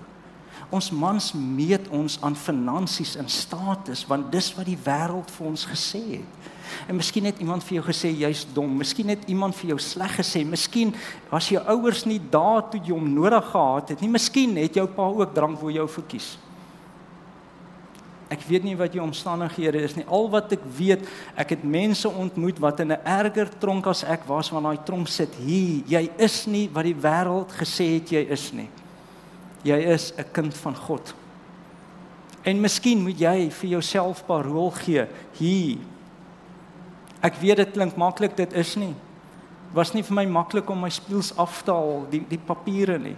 Ons 0.70 0.92
mans 0.94 1.32
meet 1.34 1.88
ons 1.90 2.20
aan 2.22 2.36
finansies 2.38 3.16
en 3.18 3.30
status 3.30 4.04
want 4.10 4.30
dis 4.32 4.52
wat 4.58 4.68
die 4.70 4.78
wêreld 4.86 5.32
vir 5.34 5.48
ons 5.50 5.66
gesê 5.66 6.02
het. 6.20 6.50
En 6.88 6.98
miskien 7.00 7.26
het 7.26 7.40
iemand 7.42 7.66
vir 7.66 7.80
jou 7.80 7.86
gesê 7.88 8.12
jy's 8.14 8.44
dom, 8.54 8.76
miskien 8.78 9.10
het 9.10 9.24
iemand 9.32 9.58
vir 9.58 9.74
jou 9.74 9.80
sleg 9.82 10.14
gesê, 10.20 10.44
miskien 10.46 10.94
was 11.32 11.50
jou 11.50 11.62
ouers 11.74 12.04
nie 12.06 12.20
daar 12.22 12.62
toe 12.70 12.82
jy 12.84 12.94
hom 12.94 13.10
nodig 13.16 13.50
gehad 13.50 13.96
het 13.96 14.04
nie, 14.04 14.12
miskien 14.14 14.54
het 14.62 14.78
jou 14.78 14.86
pa 14.94 15.10
ook 15.10 15.34
drank 15.34 15.58
vir 15.64 15.80
jou 15.80 15.88
verkies. 15.98 16.36
Ek 18.30 18.44
weet 18.46 18.62
nie 18.62 18.76
wat 18.78 18.94
jou 18.94 19.02
omstandighede 19.02 19.82
is 19.82 19.96
nie. 19.98 20.06
Al 20.06 20.28
wat 20.30 20.52
ek 20.54 20.66
weet, 20.78 21.08
ek 21.34 21.56
het 21.56 21.64
mense 21.66 22.06
ontmoet 22.06 22.62
wat 22.62 22.84
in 22.86 22.94
'n 22.94 23.02
erger 23.02 23.50
tronk 23.50 23.88
as 23.88 24.04
ek 24.04 24.28
was, 24.30 24.52
want 24.52 24.66
daai 24.66 24.86
tronk 24.86 25.08
sit 25.08 25.34
hier. 25.42 25.82
Jy 25.88 26.12
is 26.18 26.46
nie 26.46 26.70
wat 26.70 26.86
die 26.86 26.94
wêreld 26.94 27.50
gesê 27.58 27.98
het 27.98 28.12
jy 28.12 28.30
is 28.30 28.54
nie. 28.54 28.70
Jy 29.64 29.78
is 29.94 30.14
'n 30.18 30.26
kind 30.32 30.54
van 30.54 30.76
God. 30.76 31.14
En 32.44 32.62
miskien 32.62 33.02
moet 33.04 33.20
jy 33.20 33.50
vir 33.52 33.70
jouself 33.70 34.26
parol 34.26 34.72
gee 34.72 35.06
hier. 35.38 35.78
Ek 37.22 37.36
weet 37.42 37.58
dit 37.58 37.72
klink 37.72 37.98
maklik, 38.00 38.36
dit 38.38 38.54
is 38.54 38.76
nie. 38.76 38.96
Was 39.76 39.94
nie 39.94 40.04
vir 40.04 40.16
my 40.16 40.26
maklik 40.26 40.70
om 40.70 40.80
my 40.80 40.90
spieëls 40.90 41.34
af 41.38 41.62
te 41.64 41.72
haal, 41.72 42.08
die 42.10 42.24
die 42.30 42.40
papiere 42.40 42.98
nie. 42.98 43.16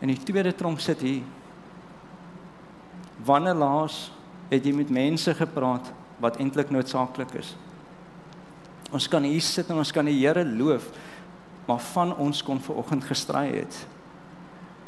In 0.00 0.08
die 0.08 0.18
tweede 0.18 0.52
tronk 0.56 0.80
sit 0.80 1.00
hier. 1.04 1.22
Wanneer 3.24 3.54
laas 3.54 4.10
het 4.50 4.64
jy 4.64 4.72
met 4.72 4.90
mense 4.90 5.34
gepraat 5.34 5.92
wat 6.18 6.40
eintlik 6.40 6.70
noodsaaklik 6.72 7.34
is? 7.34 7.54
Ons 8.90 9.06
kan 9.06 9.22
hier 9.22 9.44
sit 9.44 9.68
en 9.70 9.78
ons 9.78 9.92
kan 9.92 10.08
die 10.08 10.16
Here 10.18 10.44
loof, 10.44 10.88
maar 11.68 11.78
van 11.92 12.16
ons 12.16 12.42
kon 12.42 12.58
ver 12.60 12.80
oggend 12.80 13.04
gestry 13.04 13.46
het. 13.60 13.86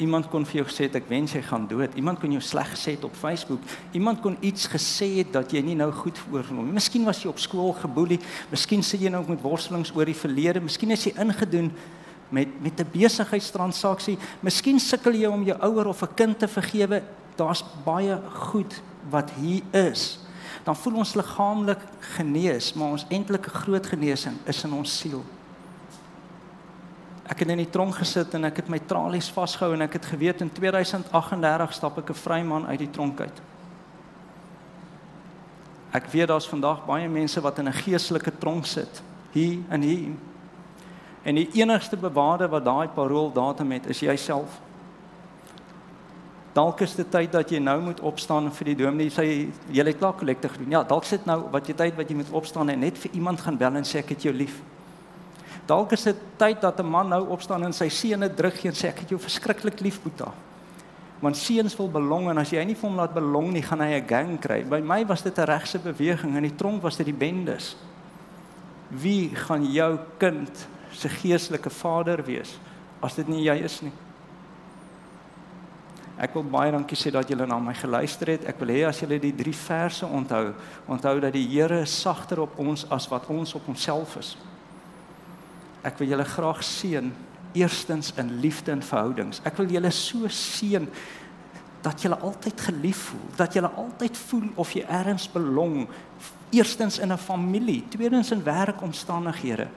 Iemand 0.01 0.25
kon 0.31 0.45
vir 0.45 0.61
jou 0.61 0.65
gesê 0.65 0.87
het 0.87 0.95
ek 0.97 1.09
wens 1.09 1.35
jy 1.35 1.41
gaan 1.45 1.67
dood. 1.69 1.93
Iemand 1.95 2.19
kon 2.19 2.31
jou 2.33 2.41
sleg 2.41 2.71
gesê 2.73 2.95
het 2.95 3.03
op 3.05 3.13
Facebook. 3.13 3.61
Iemand 3.93 4.23
kon 4.23 4.37
iets 4.41 4.65
gesê 4.67 5.19
het 5.19 5.33
dat 5.35 5.53
jy 5.53 5.61
nie 5.61 5.75
nou 5.77 5.91
goed 5.93 6.17
voorgenom 6.17 6.65
nie. 6.65 6.73
Miskien 6.79 7.05
was 7.05 7.21
jy 7.21 7.29
op 7.29 7.41
skool 7.41 7.75
geboelie. 7.77 8.17
Miskien 8.49 8.81
sit 8.83 9.03
jy 9.05 9.11
nou 9.13 9.21
met 9.27 9.43
worstelings 9.43 9.93
oor 9.93 10.09
die 10.09 10.17
verlede. 10.17 10.63
Miskien 10.65 10.91
is 10.95 11.05
jy 11.05 11.13
ingedoen 11.21 11.69
met 12.33 12.49
met 12.61 12.79
'n 12.79 12.89
besigheidstransaksie. 12.91 14.17
Miskien 14.41 14.79
sukkel 14.79 15.13
jy 15.13 15.29
om 15.29 15.43
jou 15.43 15.57
ouer 15.61 15.87
of 15.87 16.01
'n 16.01 16.13
kind 16.15 16.39
te 16.39 16.47
vergewe. 16.47 17.03
Daar's 17.35 17.63
baie 17.85 18.19
goed 18.33 18.81
wat 19.09 19.31
hier 19.31 19.61
is. 19.71 20.19
Dan 20.63 20.75
voel 20.75 20.95
ons 20.95 21.13
liggaamlik 21.13 21.79
genees, 21.99 22.73
maar 22.73 22.91
ons 22.91 23.05
eintlike 23.09 23.49
groot 23.49 23.85
genesing 23.85 24.35
is 24.45 24.63
in 24.63 24.73
ons 24.73 24.99
siel. 24.99 25.23
Ek 27.23 27.39
het 27.39 27.49
in 27.49 27.57
die 27.57 27.69
tronk 27.69 27.95
gesit 27.95 28.33
en 28.33 28.45
ek 28.45 28.55
het 28.55 28.69
my 28.69 28.79
tralies 28.79 29.29
vasgehou 29.31 29.73
en 29.73 29.81
ek 29.81 29.93
het 29.93 30.05
geweet 30.05 30.41
in 30.41 30.51
2038 30.51 31.73
stap 31.73 31.97
ek 31.97 32.09
'n 32.09 32.13
vry 32.13 32.41
man 32.43 32.67
uit 32.67 32.79
die 32.79 32.91
tronk 32.91 33.19
uit. 33.19 33.41
Ek 35.93 36.05
weet 36.11 36.27
daar's 36.27 36.47
vandag 36.47 36.85
baie 36.85 37.09
mense 37.09 37.41
wat 37.41 37.59
in 37.59 37.67
'n 37.67 37.73
geestelike 37.73 38.31
tronk 38.39 38.65
sit, 38.65 39.01
hier 39.31 39.59
en 39.69 39.81
hier 39.81 40.15
En 41.23 41.35
die 41.39 41.47
enigste 41.53 41.97
bewaarde 41.97 42.47
wat 42.51 42.65
daai 42.65 42.87
parool 42.87 43.31
datum 43.31 43.71
het, 43.71 43.87
is 43.87 43.99
jouself. 43.99 44.59
Dalk 46.53 46.83
is 46.85 46.95
dit 46.95 47.07
tyd 47.11 47.31
dat 47.31 47.49
jy 47.49 47.61
nou 47.63 47.79
moet 47.81 48.01
opstaan 48.03 48.51
vir 48.53 48.73
die 48.73 48.75
dominee 48.83 49.09
sê 49.09 49.23
jy 49.73 49.85
het 49.87 49.97
klaar 49.97 50.13
kollekte 50.19 50.51
gedoen. 50.51 50.75
Ja, 50.75 50.83
dalk 50.85 51.07
sit 51.07 51.25
nou 51.25 51.39
wat 51.53 51.67
jy 51.67 51.73
tyd 51.79 51.95
wat 51.97 52.11
jy 52.11 52.19
moet 52.19 52.33
opstaan 52.35 52.69
en 52.69 52.83
net 52.83 52.99
vir 52.99 53.15
iemand 53.17 53.41
gaan 53.41 53.57
bel 53.57 53.79
en 53.79 53.87
sê 53.87 54.03
ek 54.03 54.13
het 54.13 54.27
jou 54.27 54.33
lief. 54.35 54.59
Dalk 55.65 55.93
is 55.95 56.03
dit 56.03 56.17
tyd 56.37 56.61
dat 56.61 56.79
'n 56.79 56.85
man 56.85 57.07
nou 57.07 57.27
opstaan 57.27 57.63
en 57.63 57.73
sy 57.73 57.89
seune 57.89 58.33
druk 58.33 58.53
gee 58.53 58.69
en 58.69 58.75
sê 58.75 58.87
ek 58.87 58.99
het 58.99 59.09
jou 59.09 59.19
verskriklik 59.19 59.79
lief, 59.79 60.01
Boeta. 60.01 60.31
Want 61.19 61.37
seuns 61.37 61.75
wil 61.77 61.89
belong 61.89 62.29
en 62.29 62.37
as 62.37 62.49
jy 62.49 62.63
nie 62.65 62.75
vir 62.75 62.89
hom 62.89 62.97
laat 62.97 63.13
belong 63.13 63.53
nie, 63.53 63.61
gaan 63.61 63.79
hy 63.79 63.99
'n 63.99 64.07
gang 64.07 64.39
kry. 64.39 64.63
By 64.63 64.79
my 64.79 65.05
was 65.05 65.21
dit 65.21 65.37
'n 65.37 65.45
regse 65.45 65.79
beweging 65.79 66.35
en 66.35 66.43
in 66.43 66.49
die 66.49 66.55
tronk 66.55 66.81
was 66.81 66.97
dit 66.97 67.05
die 67.05 67.13
bendes. 67.13 67.75
Wie 68.89 69.29
gaan 69.35 69.71
jou 69.71 69.99
kind 70.17 70.67
se 70.91 71.09
geestelike 71.09 71.69
vader 71.69 72.23
wees 72.23 72.59
as 73.01 73.15
dit 73.15 73.27
nie 73.27 73.43
jy 73.43 73.55
is 73.63 73.81
nie. 73.81 73.91
Ek 76.17 76.33
wil 76.33 76.43
baie 76.43 76.71
dankie 76.71 76.95
sê 76.95 77.11
dat 77.11 77.27
julle 77.27 77.47
na 77.49 77.57
my 77.59 77.73
geluister 77.73 78.27
het. 78.27 78.45
Ek 78.45 78.59
wil 78.59 78.67
hê 78.67 78.87
as 78.87 78.99
julle 79.01 79.19
die 79.19 79.33
drie 79.35 79.53
verse 79.53 80.05
onthou, 80.05 80.53
onthou 80.87 81.19
dat 81.19 81.33
die 81.33 81.47
Here 81.47 81.85
sagter 81.85 82.39
op 82.45 82.59
ons 82.59 82.85
as 82.89 83.07
wat 83.07 83.27
ons 83.33 83.55
op 83.55 83.67
onsself 83.67 84.17
is. 84.21 84.37
Ek 85.83 85.99
wil 85.99 86.07
julle 86.07 86.25
graag 86.25 86.63
seën 86.63 87.11
eerstens 87.53 88.13
in 88.17 88.39
liefde 88.39 88.71
en 88.71 88.81
verhoudings. 88.81 89.41
Ek 89.45 89.57
wil 89.59 89.69
julle 89.69 89.91
so 89.91 90.27
seën 90.27 90.87
dat 91.83 92.01
julle 92.01 92.17
altyd 92.23 92.61
geliefd 92.61 93.11
voel, 93.11 93.29
dat 93.35 93.53
julle 93.53 93.69
altyd 93.77 94.17
voel 94.17 94.49
of 94.55 94.71
jy 94.71 94.85
ergens 94.87 95.27
belong. 95.31 95.87
Eerstens 96.49 96.99
in 96.99 97.11
'n 97.11 97.17
familie, 97.17 97.83
tweedens 97.89 98.31
in 98.31 98.43
werkomstandighede, 98.43 99.67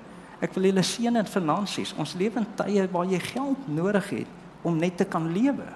Ek 0.45 0.53
wil 0.57 0.69
julle 0.69 0.85
seën 0.85 1.17
in 1.17 1.29
finansies. 1.29 1.95
Ons 1.97 2.15
lewe 2.19 2.43
in 2.43 2.49
tye 2.59 2.85
waar 2.93 3.09
jy 3.09 3.21
geld 3.33 3.69
nodig 3.73 4.11
het 4.19 4.67
om 4.67 4.77
net 4.77 4.99
te 5.01 5.07
kan 5.09 5.31
lewe. 5.33 5.69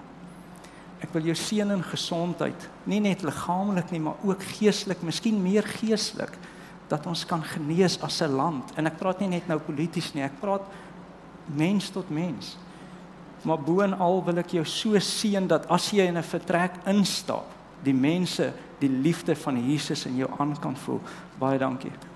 Ek 1.01 1.15
wil 1.15 1.31
jou 1.31 1.37
seën 1.39 1.71
in 1.73 1.85
gesondheid, 1.87 2.67
nie 2.85 3.01
net 3.01 3.23
liggaamlik 3.25 3.93
nie, 3.95 4.03
maar 4.05 4.21
ook 4.27 4.43
geestelik, 4.59 5.01
miskien 5.07 5.39
meer 5.41 5.65
geestelik 5.65 6.35
dat 6.91 7.07
ons 7.07 7.23
kan 7.27 7.43
genees 7.43 8.01
as 8.03 8.21
'n 8.23 8.35
land. 8.35 8.73
En 8.77 8.87
ek 8.87 8.99
praat 8.99 9.21
nie 9.21 9.29
net 9.29 9.49
nou 9.49 9.59
polities 9.59 10.13
nie, 10.15 10.23
ek 10.23 10.41
praat 10.41 10.63
mens 11.47 11.91
tot 11.91 12.11
mens. 12.11 12.57
Maar 13.43 13.59
boonal 13.59 14.25
wil 14.25 14.39
ek 14.39 14.53
jou 14.53 14.65
so 14.65 14.99
seën 14.99 15.47
dat 15.47 15.67
as 15.71 15.91
jy 15.91 16.07
in 16.07 16.19
'n 16.19 16.23
vertrek 16.23 16.73
instap, 16.87 17.47
die 17.83 17.95
mense 17.95 18.53
die 18.79 18.89
liefde 18.91 19.37
van 19.37 19.71
Jesus 19.71 20.07
in 20.07 20.17
jou 20.17 20.31
aan 20.39 20.57
kan 20.61 20.77
voel. 20.77 21.01
Baie 21.39 21.59
dankie. 21.59 22.10